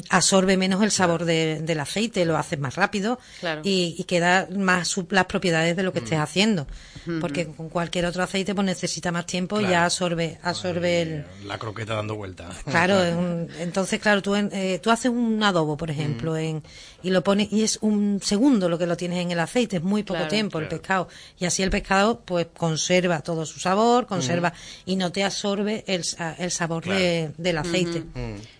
absorbe 0.10 0.58
menos 0.58 0.84
el 0.84 0.92
sabor 0.92 1.26
del 1.26 1.80
aceite, 1.80 2.26
lo 2.26 2.38
haces 2.38 2.60
más 2.60 2.76
rápido 2.76 3.20
y, 3.64 4.04
queda 4.04 4.48
más 4.56 4.96
las 5.10 5.26
propiedades 5.26 5.76
de 5.76 5.84
lo 5.84 5.94
que 5.94 6.00
estés 6.00 6.20
mm. 6.20 6.22
haciendo. 6.22 6.68
Porque 7.20 7.48
con 7.48 7.70
cualquier 7.70 8.06
otro 8.06 8.24
aceite 8.24 8.56
pues 8.56 8.66
necesita 8.66 9.12
más 9.12 9.26
tiempo 9.26 9.60
y 9.60 9.68
ya 9.68 9.86
absorbe, 9.86 10.40
absorbe 10.42 11.02
el... 11.02 11.26
La 11.46 11.58
croqueta 11.58 11.96
dando 11.96 12.16
vuelta. 12.16 12.50
Claro, 12.74 13.04
entonces 13.60 14.00
claro, 14.00 14.22
tú, 14.22 14.36
eh, 14.36 14.80
tú 14.82 14.90
haces 14.90 15.12
un 15.12 15.42
adobo, 15.44 15.78
por 15.78 15.92
ejemplo, 15.92 16.34
mm. 16.34 16.38
en, 16.38 16.64
y 17.04 17.10
lo 17.10 17.24
pones 17.24 17.52
y 17.52 17.64
es 17.64 17.78
un 17.82 18.20
segundo 18.22 18.68
lo 18.70 18.78
que 18.78 18.88
lo 18.88 18.98
tienes 18.98 19.20
en 19.20 19.32
el 19.32 19.40
aceite, 19.40 19.78
es 19.78 19.84
muy 19.84 20.04
poco 20.04 20.28
tiempo 20.28 20.60
el 20.60 20.68
pescado. 20.68 21.08
Y 21.40 21.46
así 21.46 21.62
el 21.62 21.70
pescado 21.70 22.22
pues 22.22 22.48
conserva 22.56 23.22
todo 23.22 23.46
su 23.46 23.60
sabor, 23.60 24.08
conserva 24.08 24.54
y 24.86 24.96
no 24.96 25.12
te 25.12 25.24
absorbe 25.24 25.84
el, 25.88 26.04
el 26.38 26.52
sabor 26.52 26.86
del 26.86 27.58
aceite. 27.58 28.04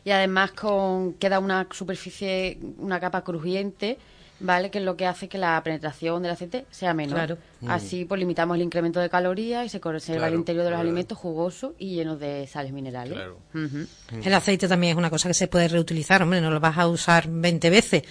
Y 0.06 0.12
además 0.12 0.52
con 0.52 1.14
queda 1.14 1.40
una 1.40 1.68
superficie, 1.72 2.58
una 2.78 3.00
capa 3.00 3.24
crujiente, 3.24 3.98
¿vale? 4.44 4.70
Que 4.70 4.80
es 4.80 4.84
lo 4.84 4.96
que 4.96 5.08
hace 5.08 5.28
que 5.28 5.38
la 5.38 5.62
penetración 5.64 6.22
del 6.22 6.34
aceite 6.34 6.66
sea 6.70 6.94
menor. 6.94 7.38
Así 7.68 8.06
pues 8.06 8.20
limitamos 8.20 8.56
el 8.56 8.62
incremento 8.62 9.00
de 9.00 9.10
calorías 9.10 9.66
y 9.66 9.70
se 9.70 9.80
conserva 9.80 10.28
el 10.28 10.36
interior 10.36 10.66
de 10.66 10.72
los 10.72 10.80
alimentos 10.80 11.18
jugoso 11.18 11.74
y 11.80 11.96
lleno 11.96 12.18
de 12.18 12.46
sales 12.46 12.74
minerales. 12.74 13.18
El 14.24 14.34
aceite 14.34 14.68
también 14.68 14.92
es 14.92 14.98
una 14.98 15.10
cosa 15.10 15.30
que 15.30 15.34
se 15.34 15.48
puede 15.48 15.70
reutilizar, 15.70 16.22
hombre, 16.22 16.42
no 16.42 16.52
lo 16.52 16.60
vas 16.60 16.78
a 16.78 16.88
usar 16.88 17.28
20 17.30 17.70
veces, 17.70 18.04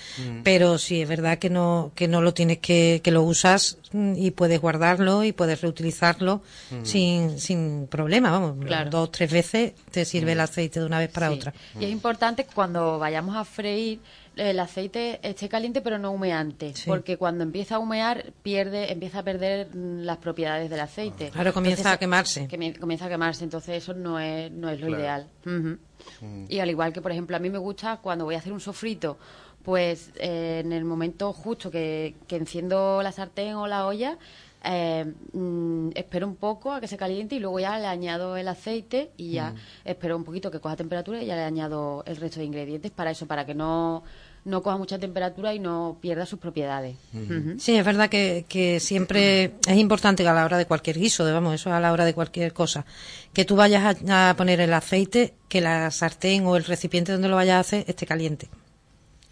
pero 0.42 0.78
sí 0.78 1.02
es 1.02 1.08
verdad 1.08 1.38
que 1.38 1.50
no 1.50 1.92
que 1.94 2.08
no 2.08 2.22
lo 2.22 2.32
tienes 2.32 2.58
que 2.58 3.00
que 3.04 3.10
lo 3.10 3.22
usas 3.22 3.78
y 3.92 4.30
puedes 4.30 4.60
guardarlo 4.60 5.24
y 5.24 5.32
puedes 5.32 5.60
reutilizarlo 5.60 6.42
sin, 6.82 7.38
sin 7.38 7.86
problema, 7.88 8.30
vamos, 8.30 8.56
dos 8.90 9.12
tres 9.12 9.30
veces 9.30 9.72
te 9.90 10.06
sirve 10.06 10.32
el 10.32 10.40
aceite 10.40 10.80
de 10.80 10.86
una 10.86 10.98
vez 10.98 11.10
para 11.10 11.30
otra. 11.30 11.52
Y 11.78 11.84
es 11.84 11.90
importante 11.90 12.44
que 12.44 12.54
cuando 12.54 12.98
vayamos 12.98 13.36
a 13.36 13.44
freír 13.44 14.00
el 14.36 14.58
aceite 14.60 15.20
esté 15.22 15.48
caliente 15.48 15.80
pero 15.80 15.98
no 15.98 16.10
humeante, 16.10 16.74
porque 16.86 17.16
cuando 17.16 17.44
empieza 17.44 17.76
a 17.76 17.78
humear 17.78 18.32
pierde, 18.42 18.92
empieza 18.92 19.20
a 19.20 19.22
perder 19.22 19.68
mm, 19.74 20.00
las 20.00 20.18
propiedades 20.18 20.70
del 20.70 20.80
aceite. 20.80 21.30
Claro, 21.30 21.52
comienza 21.52 21.92
a 21.92 21.98
quemarse. 21.98 22.48
comienza 22.78 23.06
a 23.06 23.08
quemarse, 23.08 23.44
entonces 23.44 23.82
eso 23.82 23.94
no 23.94 24.18
es, 24.18 24.50
no 24.50 24.68
es 24.68 24.80
lo 24.80 24.88
ideal. 24.88 25.28
Y 26.48 26.58
al 26.58 26.70
igual 26.70 26.92
que, 26.92 27.00
por 27.00 27.12
ejemplo, 27.12 27.36
a 27.36 27.40
mí 27.40 27.50
me 27.50 27.58
gusta 27.58 27.98
cuando 27.98 28.24
voy 28.24 28.34
a 28.34 28.38
hacer 28.38 28.52
un 28.52 28.60
sofrito 28.60 29.18
pues 29.62 30.10
eh, 30.16 30.60
en 30.64 30.72
el 30.72 30.84
momento 30.84 31.32
justo 31.32 31.70
que, 31.70 32.16
que 32.26 32.36
enciendo 32.36 33.00
la 33.00 33.12
sartén 33.12 33.54
o 33.54 33.66
la 33.66 33.86
olla, 33.86 34.18
eh, 34.64 35.12
mm, 35.32 35.90
espero 35.94 36.26
un 36.26 36.36
poco 36.36 36.72
a 36.72 36.80
que 36.80 36.88
se 36.88 36.96
caliente 36.96 37.34
y 37.34 37.40
luego 37.40 37.60
ya 37.60 37.78
le 37.78 37.86
añado 37.86 38.36
el 38.36 38.48
aceite 38.48 39.10
y 39.16 39.32
ya 39.32 39.50
mm. 39.50 39.56
espero 39.84 40.16
un 40.16 40.24
poquito 40.24 40.50
que 40.50 40.60
coja 40.60 40.76
temperatura 40.76 41.22
y 41.22 41.26
ya 41.26 41.36
le 41.36 41.42
añado 41.42 42.02
el 42.06 42.16
resto 42.16 42.40
de 42.40 42.46
ingredientes 42.46 42.90
para 42.90 43.10
eso, 43.10 43.26
para 43.26 43.46
que 43.46 43.54
no 43.54 44.02
no 44.44 44.62
coja 44.62 44.76
mucha 44.76 44.98
temperatura 44.98 45.54
y 45.54 45.58
no 45.58 45.98
pierda 46.00 46.26
sus 46.26 46.38
propiedades. 46.38 46.96
Sí, 47.58 47.76
es 47.76 47.84
verdad 47.84 48.08
que, 48.08 48.78
siempre 48.80 49.54
es 49.66 49.76
importante 49.76 50.22
que 50.22 50.28
a 50.28 50.34
la 50.34 50.44
hora 50.44 50.58
de 50.58 50.66
cualquier 50.66 50.98
guiso, 50.98 51.24
vamos, 51.32 51.54
eso 51.54 51.72
a 51.72 51.80
la 51.80 51.92
hora 51.92 52.04
de 52.04 52.14
cualquier 52.14 52.52
cosa, 52.52 52.84
que 53.32 53.44
tú 53.44 53.56
vayas 53.56 53.96
a, 54.08 54.34
poner 54.36 54.60
el 54.60 54.72
aceite, 54.74 55.34
que 55.48 55.60
la 55.60 55.90
sartén 55.90 56.44
o 56.46 56.56
el 56.56 56.64
recipiente 56.64 57.12
donde 57.12 57.28
lo 57.28 57.36
vayas 57.36 57.56
a 57.56 57.60
hacer 57.60 57.84
esté 57.86 58.06
caliente. 58.06 58.48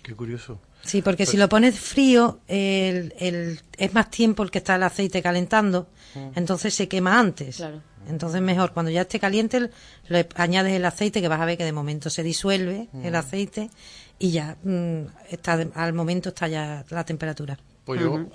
Qué 0.02 0.14
curioso. 0.14 0.60
Sí, 0.82 1.02
porque 1.02 1.26
si 1.26 1.32
pues 1.32 1.40
lo 1.40 1.48
pones 1.48 1.78
frío, 1.78 2.40
el, 2.48 3.14
el, 3.18 3.60
es 3.76 3.94
más 3.94 4.10
tiempo 4.10 4.42
el 4.42 4.50
que 4.50 4.58
está 4.58 4.76
el 4.76 4.82
aceite 4.82 5.22
calentando, 5.22 5.88
mm. 6.14 6.30
entonces 6.36 6.74
se 6.74 6.88
quema 6.88 7.18
antes. 7.18 7.62
Entonces 8.08 8.40
mejor, 8.40 8.72
cuando 8.72 8.90
ya 8.90 9.02
esté 9.02 9.20
caliente, 9.20 9.70
le 10.08 10.28
añades 10.36 10.72
el 10.72 10.84
aceite, 10.84 11.20
que 11.20 11.28
vas 11.28 11.40
a 11.40 11.44
ver 11.44 11.58
que 11.58 11.64
de 11.64 11.72
momento 11.72 12.10
se 12.10 12.22
disuelve 12.22 12.88
el 13.04 13.12
mm. 13.12 13.16
aceite 13.16 13.70
y 14.18 14.30
ya 14.30 14.56
mm, 14.62 15.02
está 15.30 15.58
al 15.74 15.92
momento 15.92 16.30
está 16.30 16.48
ya 16.48 16.84
la 16.90 17.04
temperatura. 17.04 17.58
Pues 17.84 18.00
yo 18.00 18.26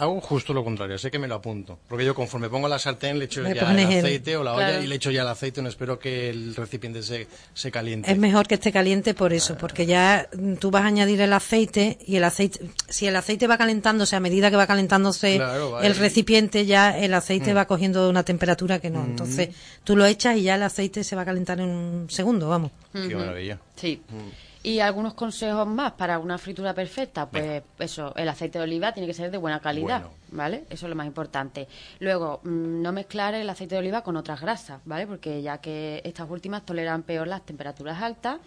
hago 0.00 0.20
justo 0.20 0.54
lo 0.54 0.64
contrario, 0.64 0.96
sé 0.98 1.10
que 1.10 1.18
me 1.18 1.28
lo 1.28 1.34
apunto. 1.34 1.78
Porque 1.86 2.04
yo 2.04 2.14
conforme 2.14 2.48
pongo 2.48 2.68
la 2.68 2.78
sartén 2.78 3.18
le 3.18 3.26
echo 3.26 3.42
ya 3.42 3.50
el 3.50 3.78
aceite 3.78 4.36
o 4.36 4.42
la 4.42 4.54
olla 4.54 4.80
y 4.80 4.86
le 4.86 4.94
echo 4.94 5.10
ya 5.10 5.22
el 5.22 5.28
aceite, 5.28 5.60
no 5.60 5.68
espero 5.68 5.98
que 5.98 6.30
el 6.30 6.56
recipiente 6.56 7.02
se, 7.02 7.26
se 7.52 7.70
caliente. 7.70 8.10
Es 8.10 8.18
mejor 8.18 8.48
que 8.48 8.54
esté 8.54 8.72
caliente 8.72 9.12
por 9.12 9.32
eso, 9.32 9.58
porque 9.58 9.84
ya 9.84 10.28
mm, 10.32 10.54
tú 10.54 10.70
vas 10.70 10.84
a 10.84 10.86
añadir 10.86 11.20
el 11.20 11.32
aceite 11.32 11.98
y 12.06 12.16
el 12.16 12.24
aceite, 12.24 12.60
si 12.88 13.06
el 13.06 13.14
aceite 13.14 13.46
va 13.46 13.58
calentándose 13.58 14.16
a 14.16 14.20
medida 14.20 14.50
que 14.50 14.56
va 14.56 14.66
calentándose 14.66 15.40
el 15.82 15.96
recipiente, 15.96 16.64
ya 16.64 16.98
el 16.98 17.12
aceite 17.12 17.52
mm. 17.52 17.56
va 17.56 17.66
cogiendo 17.66 18.08
una 18.08 18.22
temperatura 18.22 18.78
que 18.78 18.88
no. 18.88 19.02
Mm. 19.02 19.10
Entonces 19.10 19.50
tú 19.84 19.96
lo 19.96 20.06
echas 20.06 20.36
y 20.38 20.42
ya 20.42 20.54
el 20.54 20.62
aceite 20.62 21.04
se 21.04 21.14
va 21.14 21.22
a 21.22 21.26
calentar 21.26 21.60
en 21.60 21.68
un 21.68 22.10
segundo, 22.10 22.48
vamos. 22.48 22.70
Qué 22.92 23.14
maravilla. 23.14 23.58
Sí. 23.76 24.00
Y 24.62 24.80
algunos 24.80 25.14
consejos 25.14 25.66
más 25.66 25.92
para 25.92 26.18
una 26.18 26.36
fritura 26.36 26.74
perfecta, 26.74 27.28
pues 27.30 27.62
eso, 27.78 28.14
el 28.14 28.28
aceite 28.28 28.58
de 28.58 28.64
oliva 28.64 28.92
tiene 28.92 29.06
que 29.06 29.14
ser 29.14 29.30
de 29.30 29.38
buena 29.38 29.58
calidad, 29.60 30.02
¿vale? 30.32 30.64
Eso 30.68 30.84
es 30.84 30.90
lo 30.90 30.96
más 30.96 31.06
importante. 31.06 31.66
Luego, 31.98 32.40
mm, 32.44 32.82
no 32.82 32.92
mezclar 32.92 33.34
el 33.34 33.48
aceite 33.48 33.76
de 33.76 33.78
oliva 33.78 34.02
con 34.02 34.16
otras 34.16 34.38
grasas, 34.38 34.80
¿vale? 34.84 35.06
Porque 35.06 35.40
ya 35.40 35.58
que 35.58 36.02
estas 36.04 36.28
últimas 36.28 36.66
toleran 36.66 37.04
peor 37.04 37.26
las 37.26 37.46
temperaturas 37.46 38.02
altas. 38.02 38.38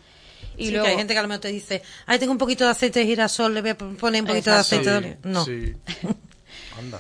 Y 0.56 0.70
luego... 0.70 0.86
hay 0.86 0.98
gente 0.98 1.14
que 1.14 1.20
a 1.20 1.24
lo 1.24 1.28
mejor 1.28 1.42
te 1.42 1.48
dice, 1.48 1.82
ay, 2.06 2.20
tengo 2.20 2.32
un 2.32 2.38
poquito 2.38 2.64
de 2.64 2.72
aceite 2.72 3.00
de 3.00 3.06
girasol, 3.08 3.52
le 3.52 3.62
voy 3.62 3.72
a 3.72 3.78
poner 3.78 4.22
un 4.22 4.28
poquito 4.28 4.52
de 4.52 4.58
aceite 4.58 4.90
de 4.92 4.98
oliva. 4.98 5.16
No. 5.24 5.44
Sí. 5.46 5.76
Anda. 6.78 7.00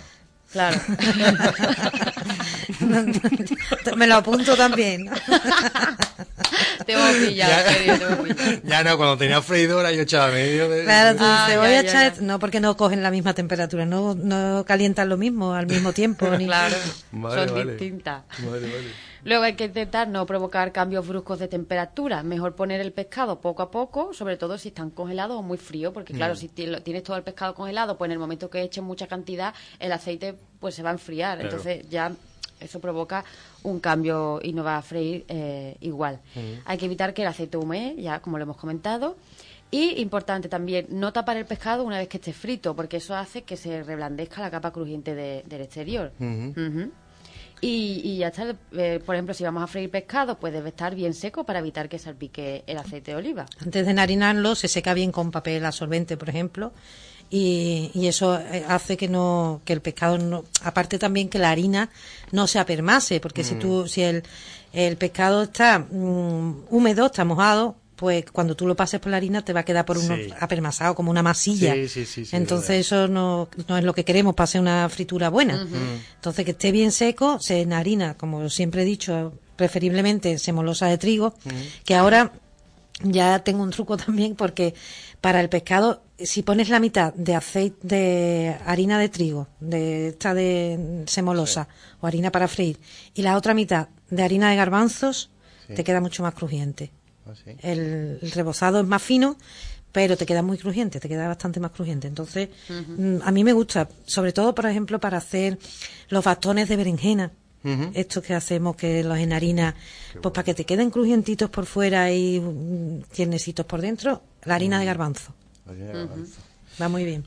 Claro. 0.52 0.80
Me 3.98 4.08
lo 4.08 4.16
apunto 4.16 4.56
también. 4.56 5.10
te 6.86 6.96
voy 6.96 7.04
a 7.04 7.28
pillar, 7.28 7.66
ya, 8.64 8.84
no, 8.84 8.98
cuando 8.98 9.18
tenía 9.18 9.42
freidora 9.42 9.92
yo 9.92 10.02
echaba 10.02 10.32
medio 10.32 10.70
de... 10.70 10.84
Claro, 10.84 11.18
tú 11.18 11.24
ah, 11.26 11.46
te 11.50 11.58
voy 11.58 11.68
a 11.68 11.82
echar... 11.82 12.22
No, 12.22 12.40
porque 12.40 12.60
no 12.60 12.76
cogen 12.78 13.04
la 13.04 13.12
misma 13.12 13.34
temperatura, 13.34 13.86
no, 13.86 14.16
no 14.16 14.64
calientan 14.66 15.10
lo 15.10 15.18
mismo 15.18 15.54
al 15.54 15.68
mismo 15.68 15.94
tiempo. 15.94 16.30
Ni... 16.38 16.46
Claro, 16.46 16.76
son 17.12 17.68
distintas. 17.68 18.24
Vale, 18.40 18.62
vale. 18.62 19.14
Luego 19.26 19.44
hay 19.44 19.54
que 19.54 19.66
intentar 19.66 20.08
no 20.10 20.26
provocar 20.26 20.72
cambios 20.74 21.08
bruscos 21.08 21.40
de 21.40 21.48
temperatura. 21.48 22.24
Mejor 22.24 22.56
poner 22.56 22.82
el 22.82 22.92
pescado 22.92 23.40
poco 23.40 23.62
a 23.64 23.72
poco, 23.72 24.14
sobre 24.14 24.36
todo 24.36 24.58
si 24.58 24.70
están 24.70 24.90
congelados 24.90 25.38
o 25.38 25.42
muy 25.42 25.58
fríos, 25.58 25.94
porque 25.94 26.14
claro, 26.14 26.34
mm. 26.34 26.38
si 26.38 26.48
tienes 26.50 27.04
todo 27.04 27.16
el 27.16 27.24
pescado 27.24 27.54
congelado, 27.56 27.98
pues 27.98 28.10
en 28.10 28.14
el 28.14 28.20
momento 28.20 28.50
que 28.50 28.62
eches 28.62 28.84
mucha 28.84 29.08
cantidad, 29.08 29.54
el 29.80 29.92
aceite 29.94 30.36
pues 30.60 30.76
se 30.76 30.84
va 30.84 30.90
a 30.90 30.94
enfriar. 30.94 31.40
Entonces 31.40 31.88
ya 31.90 32.12
eso 32.64 32.80
provoca 32.80 33.24
un 33.64 33.80
cambio 33.80 34.40
y 34.42 34.54
no 34.54 34.64
va 34.64 34.78
a 34.78 34.82
freír 34.82 35.26
eh, 35.28 35.78
igual. 35.82 36.20
Hay 36.66 36.78
que 36.78 36.86
evitar 36.86 37.14
que 37.14 37.22
el 37.22 37.28
aceite 37.28 37.58
hume, 37.58 37.96
ya 37.98 38.20
como 38.20 38.38
lo 38.38 38.44
hemos 38.44 38.58
comentado. 38.58 39.18
Y 39.72 40.02
importante 40.02 40.50
también, 40.50 40.86
no 40.90 41.12
tapar 41.12 41.36
el 41.38 41.46
pescado 41.46 41.84
una 41.84 41.98
vez 41.98 42.08
que 42.08 42.18
esté 42.18 42.32
frito, 42.32 42.76
porque 42.76 42.98
eso 42.98 43.16
hace 43.16 43.42
que 43.42 43.58
se 43.58 43.82
reblandezca 43.82 44.40
la 44.42 44.52
capa 44.52 44.72
crujiente 44.72 45.16
del 45.16 45.62
exterior. 45.62 46.12
Y, 47.66 48.18
ya 48.18 48.28
está, 48.28 48.56
eh, 48.74 49.02
por 49.04 49.16
ejemplo, 49.16 49.34
si 49.34 49.44
vamos 49.46 49.64
a 49.64 49.68
freír 49.68 49.90
pescado, 49.90 50.38
pues 50.38 50.52
debe 50.52 50.70
estar 50.70 50.94
bien 50.94 51.14
seco 51.14 51.46
para 51.46 51.60
evitar 51.60 51.88
que 51.88 51.98
salpique 51.98 52.64
el 52.68 52.78
aceite 52.78 53.12
de 53.12 53.18
oliva. 53.18 53.46
Antes 53.62 53.86
de 53.86 53.92
enharinarlo, 53.92 54.54
se 54.54 54.68
seca 54.68 54.94
bien 54.94 55.14
con 55.14 55.32
papel 55.32 55.66
absorbente, 55.66 56.18
por 56.18 56.28
ejemplo, 56.28 56.74
y, 57.36 58.08
eso 58.08 58.40
eh, 58.40 58.64
hace 58.68 58.96
que 58.96 59.08
no 59.08 59.62
que 59.66 59.74
el 59.74 59.82
pescado 59.82 60.20
no 60.20 60.44
aparte 60.62 61.00
también 61.00 61.30
que 61.30 61.40
la 61.40 61.50
harina 61.50 61.90
no 62.32 62.46
se 62.46 62.60
apermase 62.60 63.20
porque 63.20 63.44
si 63.44 63.56
mm. 63.56 63.60
tú 63.60 63.88
si 63.88 64.04
el, 64.04 64.24
el 64.72 64.98
pescado 64.98 65.44
está 65.44 65.80
mm, 65.80 66.66
húmedo 66.70 67.08
está 67.08 67.26
mojado 67.26 67.76
pues 67.96 68.26
cuando 68.32 68.56
tú 68.56 68.68
lo 68.68 68.76
pases 68.76 69.00
por 69.00 69.10
la 69.10 69.18
harina 69.18 69.44
te 69.44 69.52
va 69.52 69.62
a 69.62 69.66
quedar 69.66 69.86
por 69.86 69.98
uno 69.98 70.18
apermasado, 70.40 70.94
como 70.94 71.10
una 71.10 71.24
masilla. 71.24 71.74
Entonces 72.34 72.86
eso 72.86 73.08
no, 73.08 73.48
no, 73.70 73.78
es 73.78 73.84
lo 73.84 73.94
que 73.94 74.04
queremos 74.04 74.36
para 74.36 74.44
hacer 74.44 74.60
una 74.60 74.90
fritura 74.90 75.30
buena. 75.30 75.66
Entonces 76.16 76.44
que 76.44 76.52
esté 76.52 76.74
bien 76.74 76.92
seco, 76.92 77.40
se 77.40 77.62
enharina, 77.62 78.16
como 78.16 78.50
siempre 78.50 78.82
he 78.82 78.86
dicho, 78.86 79.32
preferiblemente 79.56 80.38
semolosa 80.38 80.88
de 80.88 80.98
trigo, 80.98 81.36
que 81.86 81.96
ahora 81.96 82.34
ya 83.04 83.40
tengo 83.40 83.64
un 83.64 83.72
truco 83.72 83.96
también 84.06 84.36
porque 84.36 84.74
para 85.24 85.40
el 85.40 85.48
pescado, 85.48 86.04
si 86.18 86.44
pones 86.44 86.68
la 86.68 86.82
mitad 86.82 87.14
de 87.14 87.34
aceite 87.34 87.88
de 87.88 88.58
harina 88.66 89.00
de 89.00 89.08
trigo, 89.08 89.48
de 89.62 90.10
esta 90.10 90.34
de 90.34 91.06
semolosa 91.08 91.70
o 92.02 92.08
harina 92.08 92.30
para 92.30 92.50
freír, 92.50 92.78
y 93.14 93.22
la 93.22 93.38
otra 93.38 93.54
mitad 93.54 93.88
de 94.10 94.22
harina 94.22 94.50
de 94.50 94.58
garbanzos, 94.58 95.30
te 95.74 95.82
queda 95.86 96.02
mucho 96.02 96.24
más 96.24 96.34
crujiente. 96.34 96.92
Ah, 97.26 97.32
el, 97.62 98.20
rebozado 98.36 98.82
es 98.82 98.86
más 98.86 99.02
fino, 99.02 99.38
pero 99.94 100.18
te 100.18 100.26
queda 100.26 100.42
muy 100.42 100.58
crujiente, 100.58 101.00
te 101.00 101.08
queda 101.08 101.30
bastante 101.30 101.62
más 101.62 101.72
crujiente. 101.72 102.10
Entonces, 102.10 102.50
mm, 102.68 103.20
a 103.24 103.32
mí 103.32 103.46
me 103.46 103.54
gusta, 103.54 103.88
sobre 104.06 104.34
todo, 104.34 104.54
por 104.54 104.66
ejemplo, 104.66 105.00
para 105.00 105.20
hacer 105.20 105.58
los 106.10 106.26
bastones 106.26 106.68
de 106.68 106.76
berenjena. 106.76 107.32
Estos 107.94 108.24
que 108.24 108.34
hacemos 108.34 108.76
que 108.76 109.04
los 109.04 109.18
enharinas, 109.18 109.74
pues 110.22 110.34
para 110.34 110.44
que 110.44 110.54
te 110.54 110.66
queden 110.66 110.90
crujientitos 110.90 111.50
por 111.50 111.66
fuera 111.66 112.12
y 112.12 112.40
mm, 112.40 113.04
tiernecitos 113.12 113.66
por 113.66 113.82
dentro, 113.82 114.22
la 114.44 114.56
harina 114.56 114.80
de 114.80 114.86
garbanzo. 114.86 115.34
Va 116.82 116.90
muy 116.90 117.06
bien. 117.06 117.24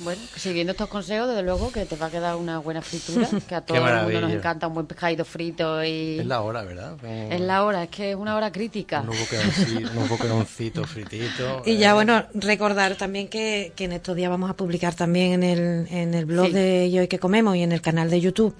Bueno, 0.00 0.20
siguiendo 0.36 0.72
estos 0.72 0.88
consejos, 0.88 1.28
desde 1.28 1.42
luego 1.42 1.72
que 1.72 1.84
te 1.84 1.96
va 1.96 2.06
a 2.06 2.10
quedar 2.10 2.36
una 2.36 2.58
buena 2.60 2.80
fritura, 2.82 3.28
que 3.48 3.54
a 3.54 3.62
todo 3.62 3.78
el 3.78 4.02
mundo 4.04 4.20
nos 4.20 4.32
encanta 4.32 4.68
un 4.68 4.74
buen 4.74 4.86
pescado 4.86 5.24
frito 5.24 5.82
y... 5.82 6.20
Es 6.20 6.26
la 6.26 6.40
hora, 6.42 6.62
¿verdad? 6.62 6.96
Es 7.04 7.40
la 7.40 7.64
hora, 7.64 7.82
es 7.82 7.90
que 7.90 8.10
es 8.10 8.16
una 8.16 8.36
hora 8.36 8.52
crítica. 8.52 9.00
Un 9.00 10.08
boqueroncito, 10.08 10.84
fritito. 10.84 11.62
Y 11.66 11.78
ya, 11.78 11.90
eh. 11.90 11.94
bueno, 11.94 12.24
recordar 12.34 12.94
también 12.94 13.28
que, 13.28 13.72
que, 13.74 13.84
en 13.84 13.92
estos 13.92 14.14
días 14.14 14.30
vamos 14.30 14.50
a 14.50 14.54
publicar 14.54 14.94
también 14.94 15.42
en 15.42 15.42
el, 15.42 15.88
en 15.90 16.14
el 16.14 16.26
blog 16.26 16.50
de 16.50 16.90
Yo 16.92 17.02
y 17.02 17.08
que 17.08 17.18
comemos 17.18 17.56
y 17.56 17.62
en 17.62 17.72
el 17.72 17.82
canal 17.82 18.08
de 18.08 18.20
YouTube 18.20 18.54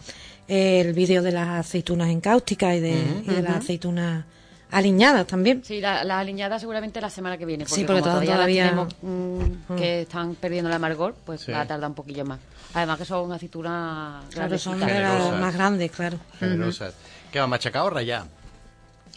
el 0.48 0.94
vídeo 0.94 1.22
de 1.22 1.32
las 1.32 1.48
aceitunas 1.48 2.08
en 2.08 2.20
cáustica 2.20 2.74
y 2.74 2.80
de, 2.80 3.22
y 3.24 3.30
de 3.30 3.42
las 3.42 3.56
aceitunas 3.56 4.24
aliñadas 4.70 5.26
también. 5.26 5.62
Sí, 5.64 5.80
las 5.80 6.04
la 6.04 6.18
aliñadas 6.18 6.60
seguramente 6.60 7.00
la 7.00 7.10
semana 7.10 7.38
que 7.38 7.46
viene. 7.46 7.64
Porque 7.64 7.80
sí, 7.80 7.84
porque 7.84 8.02
todavía, 8.02 8.64
tenemos, 8.64 8.94
mm, 9.02 9.76
que 9.76 10.02
están 10.02 10.34
perdiendo 10.34 10.68
el 10.68 10.74
amargor, 10.74 11.14
pues 11.24 11.48
va 11.48 11.62
a 11.62 11.66
tardar 11.66 11.88
un 11.88 11.94
poquillo 11.94 12.24
más. 12.24 12.40
Además 12.74 12.98
que 12.98 13.04
son 13.04 13.32
aceitunas 13.32 14.24
Claro, 14.30 14.58
son 14.58 14.80
más 14.80 15.54
grandes, 15.54 15.90
claro. 15.90 16.18
Generosas. 16.38 16.94
¿Qué 17.32 17.40
va, 17.40 17.46
machacado 17.46 17.86
o 17.86 17.90
rayado? 17.90 18.26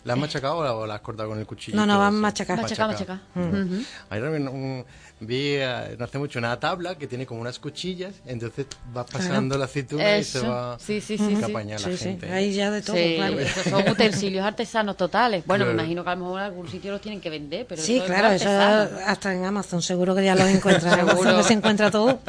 ¿La 0.04 0.14
has 0.14 0.20
machacado 0.20 0.58
o 0.58 0.88
la 0.88 0.96
has 0.96 1.02
cortado 1.02 1.30
con 1.30 1.40
el 1.40 1.46
cuchillo? 1.46 1.78
No, 1.78 1.86
no, 1.86 2.00
van 2.00 2.16
machacadas. 2.16 2.64
Machacado, 2.64 2.92
machacado. 2.92 3.20
Mm. 3.36 3.82
Hay 4.10 4.22
un, 4.22 4.86
vi 5.22 5.56
eh, 5.56 5.96
no 5.98 6.06
hace 6.06 6.18
mucho 6.18 6.40
una 6.40 6.60
tabla 6.60 6.96
que 6.96 7.08
tiene 7.08 7.26
como 7.26 7.42
unas 7.42 7.60
cuchillas, 7.60 8.16
entonces 8.26 8.66
va 8.96 9.06
pasando 9.06 9.58
la 9.58 9.66
aceituna 9.66 10.18
y 10.18 10.24
se 10.24 10.40
va 10.42 10.78
sí, 10.80 11.00
sí, 11.00 11.18
sí, 11.18 11.38
a 11.44 11.64
la 11.80 11.98
gente. 11.98 12.32
Ahí 12.32 12.54
ya 12.54 12.72
de 12.72 12.82
todo, 12.82 12.96
claro. 12.96 13.38
son 13.70 13.90
utensilios 13.90 14.44
artesanos 14.44 14.98
totales. 14.98 15.46
Bueno, 15.46 15.66
me 15.66 15.72
imagino 15.72 16.04
que 16.04 16.10
a 16.10 16.16
lo 16.16 16.22
mejor 16.22 16.40
en 16.40 16.46
algún 16.48 16.68
sitio 16.70 16.92
los 16.92 17.02
tienen 17.02 17.22
que 17.22 17.30
vender, 17.30 17.66
pero 17.70 17.82
Sí, 17.82 18.02
claro, 18.06 18.30
eso 18.30 18.50
hasta 18.50 19.34
en 19.34 19.46
Amazon 19.46 19.82
seguro 19.82 20.16
que 20.16 20.26
ya 20.26 20.36
los 20.36 20.48
encuentras. 20.48 20.96
seguro 21.10 21.38
que 21.38 21.44
se 21.44 21.54
encuentra 21.54 21.92
todo. 21.92 22.20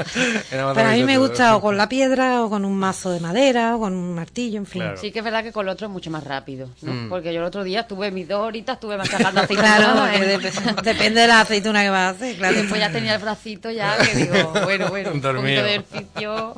pero 0.50 0.70
a 0.70 0.92
mí 0.92 1.02
me 1.05 1.18
gusta 1.18 1.57
o 1.57 1.61
con 1.61 1.76
la 1.76 1.88
piedra 1.88 2.44
o 2.44 2.50
con 2.50 2.64
un 2.64 2.76
mazo 2.76 3.11
de 3.11 3.20
madera 3.20 3.76
o 3.76 3.81
con 3.81 3.94
un 3.94 4.14
martillo, 4.14 4.59
en 4.59 4.66
fin. 4.66 4.83
Sí 4.96 5.11
que 5.11 5.20
es 5.20 5.24
verdad 5.24 5.42
que 5.42 5.52
con 5.52 5.66
el 5.66 5.70
otro 5.70 5.87
es 5.87 5.92
mucho 5.92 6.11
más 6.11 6.24
rápido, 6.24 6.68
¿no? 6.83 6.92
Mm. 6.92 7.09
Porque 7.09 7.33
yo 7.33 7.40
el 7.40 7.46
otro 7.46 7.64
día 7.64 7.87
tuve 7.87 8.11
mis 8.11 8.28
dos 8.28 8.40
horitas, 8.40 8.74
estuve 8.74 8.96
machacando 8.96 9.40
aceituna. 9.40 9.76
Claro, 9.76 10.02
depende 10.83 11.22
de 11.22 11.26
la 11.26 11.40
aceituna 11.40 11.83
que 11.83 11.90
vas 11.90 12.00
a 12.00 12.09
hacer, 12.11 12.37
claro 12.37 12.61
ya 12.83 12.92
tenía 12.92 13.14
el 13.14 13.21
bracito 13.21 13.71
ya 13.71 13.97
que 13.99 14.16
digo, 14.27 14.53
bueno, 14.64 14.88
bueno, 14.90 15.12
un 15.12 15.21
poquito 15.21 15.40
de 15.42 15.75
ejercicio. 15.77 16.55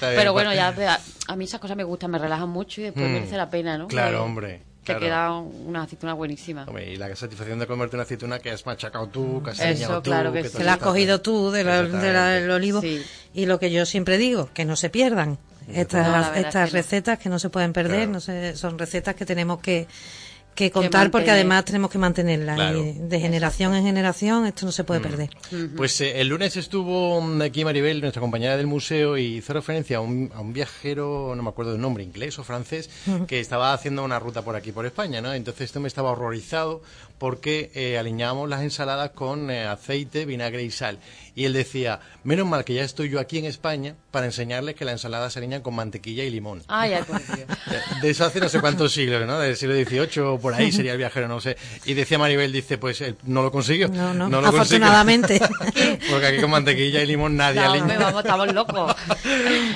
Pero 0.00 0.32
bueno, 0.32 0.52
ya 0.54 0.74
a, 1.28 1.36
mí 1.36 1.44
esas 1.44 1.60
cosas 1.60 1.76
me 1.76 1.84
gustan, 1.84 2.10
me 2.10 2.18
relajan 2.18 2.48
mucho 2.48 2.80
y 2.80 2.84
después 2.84 3.08
mm. 3.08 3.12
merece 3.12 3.36
la 3.36 3.50
pena, 3.50 3.78
¿no? 3.78 3.88
Claro, 3.88 4.24
hombre. 4.24 4.62
te 4.84 4.96
queda 4.96 5.32
una 5.32 5.82
aceituna 5.82 6.14
buenísima. 6.14 6.66
y 6.86 6.96
la 6.96 7.14
satisfacción 7.16 7.58
de 7.58 7.66
comerte 7.66 7.96
una 7.96 8.04
aceituna 8.04 8.38
que 8.38 8.50
has 8.50 8.64
machacado 8.66 9.08
tú, 9.08 9.42
que 9.42 9.50
has 9.50 9.60
Eso, 9.60 10.02
tú, 10.02 10.10
claro 10.10 10.32
que, 10.32 10.42
que, 10.42 10.64
la 10.64 10.74
has 10.74 10.78
cogido 10.78 11.20
tú 11.20 11.50
del 11.50 12.50
olivo. 12.50 12.82
Y 13.34 13.46
lo 13.46 13.58
que 13.58 13.70
yo 13.70 13.86
siempre 13.86 14.18
digo, 14.18 14.50
que 14.52 14.64
no 14.64 14.76
se 14.76 14.90
pierdan. 14.90 15.38
Estas, 15.70 16.34
estas 16.38 16.72
recetas 16.72 17.18
que 17.18 17.28
no 17.28 17.38
se 17.38 17.50
pueden 17.50 17.74
perder, 17.74 18.08
no 18.08 18.20
son 18.20 18.78
recetas 18.78 19.14
que 19.14 19.26
tenemos 19.26 19.60
que 19.60 19.86
que 20.58 20.72
contar 20.72 21.12
porque 21.12 21.30
además 21.30 21.64
tenemos 21.64 21.88
que 21.88 21.98
mantenerla 21.98 22.72
y 22.72 22.94
de 22.98 23.20
generación 23.20 23.74
en 23.76 23.84
generación 23.84 24.44
esto 24.44 24.66
no 24.66 24.72
se 24.72 24.82
puede 24.82 24.98
mm. 24.98 25.02
perder. 25.04 25.30
Pues 25.76 26.00
eh, 26.00 26.20
el 26.20 26.28
lunes 26.28 26.56
estuvo 26.56 27.20
mm, 27.20 27.42
aquí 27.42 27.64
Maribel, 27.64 28.00
nuestra 28.00 28.20
compañera 28.20 28.56
del 28.56 28.66
museo, 28.66 29.16
y 29.16 29.36
hizo 29.36 29.52
referencia 29.52 29.98
a 29.98 30.00
un, 30.00 30.32
a 30.34 30.40
un 30.40 30.52
viajero, 30.52 31.32
no 31.36 31.42
me 31.44 31.50
acuerdo 31.50 31.72
del 31.72 31.80
nombre, 31.80 32.02
inglés 32.02 32.40
o 32.40 32.44
francés, 32.44 32.90
que 33.28 33.38
estaba 33.38 33.72
haciendo 33.72 34.02
una 34.02 34.18
ruta 34.18 34.42
por 34.42 34.56
aquí, 34.56 34.72
por 34.72 34.84
España, 34.84 35.20
¿no? 35.20 35.32
Entonces 35.32 35.66
esto 35.66 35.78
me 35.78 35.86
estaba 35.86 36.10
horrorizado 36.10 36.82
porque 37.18 37.70
eh, 37.74 37.98
aliñábamos 37.98 38.48
las 38.48 38.62
ensaladas 38.62 39.10
con 39.10 39.50
eh, 39.50 39.64
aceite, 39.64 40.24
vinagre 40.24 40.62
y 40.62 40.70
sal. 40.70 40.98
Y 41.38 41.44
él 41.44 41.52
decía, 41.52 42.00
menos 42.24 42.48
mal 42.48 42.64
que 42.64 42.74
ya 42.74 42.82
estoy 42.82 43.10
yo 43.10 43.20
aquí 43.20 43.38
en 43.38 43.44
España 43.44 43.94
para 44.10 44.26
enseñarles 44.26 44.74
que 44.74 44.84
la 44.84 44.90
ensalada 44.90 45.30
se 45.30 45.38
aliña 45.38 45.62
con 45.62 45.72
mantequilla 45.72 46.24
y 46.24 46.30
limón. 46.30 46.64
Ah, 46.66 46.88
ya, 46.88 47.06
de, 48.02 48.10
eso 48.10 48.24
hace 48.24 48.40
no 48.40 48.48
sé 48.48 48.60
cuántos 48.60 48.92
siglos, 48.92 49.24
¿no? 49.24 49.38
Del 49.38 49.56
siglo 49.56 49.76
XVIII 49.76 50.22
o 50.24 50.40
por 50.40 50.52
ahí 50.52 50.72
sería 50.72 50.90
el 50.90 50.98
viajero, 50.98 51.28
no 51.28 51.40
sé. 51.40 51.56
Y 51.84 51.94
decía 51.94 52.18
Maribel, 52.18 52.50
dice, 52.50 52.76
pues 52.76 53.00
él 53.02 53.14
no 53.22 53.44
lo 53.44 53.52
consiguió. 53.52 53.86
No, 53.86 54.12
no, 54.14 54.28
no 54.28 54.40
lo 54.40 54.48
afortunadamente. 54.48 55.38
porque 56.10 56.26
aquí 56.26 56.40
con 56.40 56.50
mantequilla 56.50 57.04
y 57.04 57.06
limón 57.06 57.36
nadie 57.36 57.60
no, 57.60 57.70
aliña. 57.70 57.98
vamos, 58.00 58.24
estamos 58.24 58.52
locos. 58.52 58.96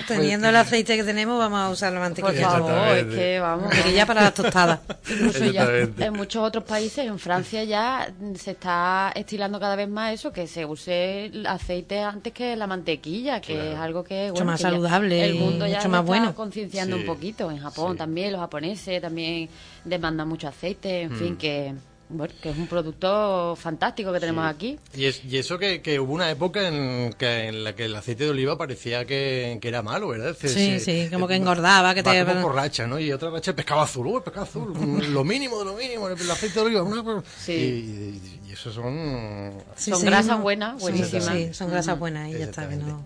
Teniendo 0.08 0.48
el 0.48 0.56
aceite 0.56 0.96
que 0.96 1.04
tenemos, 1.04 1.38
vamos 1.38 1.60
a 1.60 1.70
usar 1.70 1.92
la 1.92 2.00
mantequilla. 2.00 2.58
Por 2.58 2.66
favor, 2.66 2.96
es 2.96 3.06
que 3.06 3.38
vamos. 3.38 3.68
Mantequilla 3.68 4.04
para 4.04 4.22
las 4.22 4.34
tostadas. 4.34 4.80
Incluso 5.08 5.44
ya 5.44 5.64
en 5.96 6.12
muchos 6.12 6.42
otros 6.42 6.64
países, 6.64 7.06
en 7.06 7.20
Francia 7.20 7.62
ya 7.62 8.12
se 8.36 8.50
está 8.50 9.12
estilando 9.14 9.60
cada 9.60 9.76
vez 9.76 9.88
más 9.88 10.12
eso, 10.14 10.32
que 10.32 10.48
se 10.48 10.64
use 10.64 11.26
el 11.26 11.51
aceite 11.54 12.00
antes 12.00 12.32
que 12.32 12.56
la 12.56 12.66
mantequilla, 12.66 13.40
que 13.40 13.72
es 13.72 13.78
algo 13.78 14.04
que... 14.04 14.30
Mucho 14.30 14.44
más 14.44 14.60
saludable 14.60 15.24
el 15.24 15.34
mundo 15.34 15.66
ya 15.66 15.76
mucho 15.76 15.88
más 15.88 16.04
bueno. 16.04 16.34
concienciando 16.34 16.96
un 16.96 17.04
poquito. 17.04 17.50
En 17.50 17.58
Japón 17.58 17.96
también, 17.96 18.32
los 18.32 18.40
japoneses 18.40 19.00
también 19.00 19.48
demandan 19.84 20.28
mucho 20.28 20.48
aceite, 20.48 21.02
en 21.02 21.16
fin, 21.16 21.34
mm. 21.34 21.36
que 21.36 21.74
bueno, 22.12 22.34
que 22.42 22.50
es 22.50 22.56
un 22.56 22.66
producto 22.66 23.56
fantástico 23.56 24.12
que 24.12 24.20
tenemos 24.20 24.44
aquí. 24.44 24.78
Y, 24.94 25.06
es, 25.06 25.24
y 25.24 25.38
eso 25.38 25.58
que, 25.58 25.80
que, 25.80 25.98
hubo 25.98 26.12
una 26.12 26.30
época 26.30 26.68
en, 26.68 27.12
que, 27.14 27.48
en 27.48 27.64
la 27.64 27.74
que 27.74 27.86
el 27.86 27.96
aceite 27.96 28.24
de 28.24 28.30
oliva 28.30 28.58
parecía 28.58 29.04
que, 29.06 29.58
que 29.60 29.68
era 29.68 29.82
malo, 29.82 30.08
¿verdad? 30.08 30.36
sí, 30.38 30.78
sí, 30.78 31.08
como 31.10 31.26
que 31.26 31.36
engordaba, 31.36 31.94
que 31.94 32.02
te... 32.02 32.24
Como 32.24 32.42
borracha, 32.42 32.86
¿no? 32.86 32.98
Y 32.98 33.12
otra 33.12 33.30
racha 33.30 33.52
el 33.52 33.54
pescado 33.54 33.80
azul, 33.80 34.06
¡uh, 34.06 34.18
el 34.18 34.22
pescado 34.22 34.44
azul! 34.44 35.12
lo 35.12 35.24
mínimo 35.24 35.58
de 35.58 35.64
lo 35.64 35.74
mínimo, 35.74 36.08
el 36.08 36.30
aceite 36.30 36.60
de 36.60 36.66
oliva. 36.66 36.82
Una... 36.82 37.22
Sí. 37.38 37.52
Y, 37.52 38.40
y, 38.41 38.41
eso 38.52 38.72
son... 38.72 39.52
son 39.76 40.02
grasas 40.02 40.40
buenas, 40.40 40.80
buenísimas. 40.80 41.26
Sí, 41.26 41.54
son 41.54 41.70
grasas 41.70 41.98
buenas 41.98 42.28
y 42.28 42.32
ya 42.32 42.44
está, 42.44 42.68
que 42.68 42.76
no... 42.76 43.04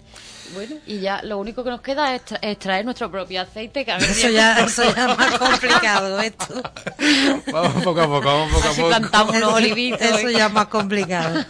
Bueno, 0.55 0.77
y 0.87 1.01
ya 1.01 1.23
lo 1.23 1.39
único 1.39 1.65
que 1.65 1.71
nos 1.71 1.81
queda 1.81 2.15
es 2.15 2.23
extraer 2.41 2.85
nuestro 2.85 3.11
propio 3.11 3.43
aceite. 3.43 3.85
Que 3.85 3.93
a 3.93 3.97
eso, 3.99 4.29
ya, 4.29 4.59
eso 4.61 4.83
ya 4.85 5.11
es 5.11 5.19
más 5.19 5.39
complicado 5.39 6.21
esto. 6.21 6.63
Vamos 7.53 7.85
poco 7.85 8.01
a 8.01 8.07
poco, 8.07 8.27
vamos 8.27 8.53
poco 8.53 8.69
a 8.69 8.73
poco. 8.73 8.89
plantamos 8.89 9.37
unos 9.37 9.53
olivitos. 9.55 10.01
Eso 10.01 10.31
ya 10.31 10.47
es 10.47 10.53
más 10.53 10.67
complicado. 10.67 11.45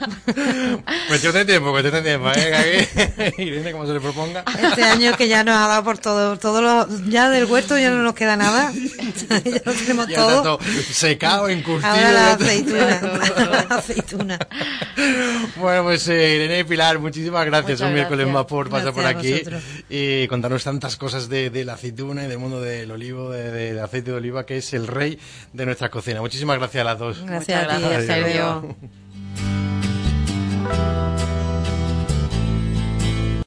Cuestión 1.09 1.35
de 1.35 1.45
tiempo, 1.45 1.71
cuestión 1.71 1.95
de 1.95 2.03
tiempo. 2.03 2.31
¿eh? 2.35 3.35
Irene, 3.39 3.73
como 3.73 3.87
se 3.87 3.93
le 3.93 4.01
proponga. 4.01 4.45
Este 4.61 4.83
año 4.83 5.17
que 5.17 5.29
ya 5.29 5.45
nos 5.45 5.57
ha 5.57 5.69
dado 5.69 5.85
por 5.85 5.99
todo, 5.99 6.39
todo 6.39 6.63
lo, 6.63 6.89
ya 7.09 7.31
del 7.31 7.45
huerto 7.45 7.79
ya 7.79 7.91
no 7.91 8.03
nos 8.03 8.15
queda 8.15 8.37
nada. 8.37 8.73
ya 9.45 9.63
lo 9.65 9.73
tenemos 9.73 10.09
ya 10.09 10.17
todo. 10.17 10.59
Secado, 10.91 11.49
encurtido. 11.49 11.91
Ahora 11.91 12.13
la 12.13 12.33
aceituna. 12.33 13.01
la 13.01 13.77
aceituna. 13.77 14.39
Bueno, 15.57 15.85
pues 15.85 16.09
eh, 16.09 16.37
Irene 16.37 16.61
y 16.61 16.65
Pilar, 16.65 16.99
muchísimas 16.99 17.45
gracias 17.47 17.81
un 17.81 17.95
miércoles 17.95 18.27
más 18.29 18.45
por 18.47 18.69
por 18.93 19.07
aquí 19.07 19.43
y 19.89 20.27
contarnos 20.29 20.65
tantas 20.65 20.97
cosas 20.97 21.29
de, 21.29 21.65
la 21.65 21.75
aceituna 21.75 22.25
y 22.25 22.29
del 22.29 22.39
mundo 22.39 22.61
del 22.61 22.91
olivo, 22.91 23.31
del 23.31 23.79
aceite 23.79 24.11
de 24.11 24.17
oliva, 24.17 24.47
que 24.47 24.59
es 24.59 24.73
el 24.75 24.87
rey 24.87 25.19
de 25.53 25.67
nuestra 25.67 25.91
cocina. 25.91 26.21
Muchísimas 26.21 26.59
gracias 26.59 26.81
a 26.81 26.85
las 26.85 26.99
dos. 26.99 27.23
Gracias, 27.25 27.69
a 27.69 27.77
ti, 27.77 27.85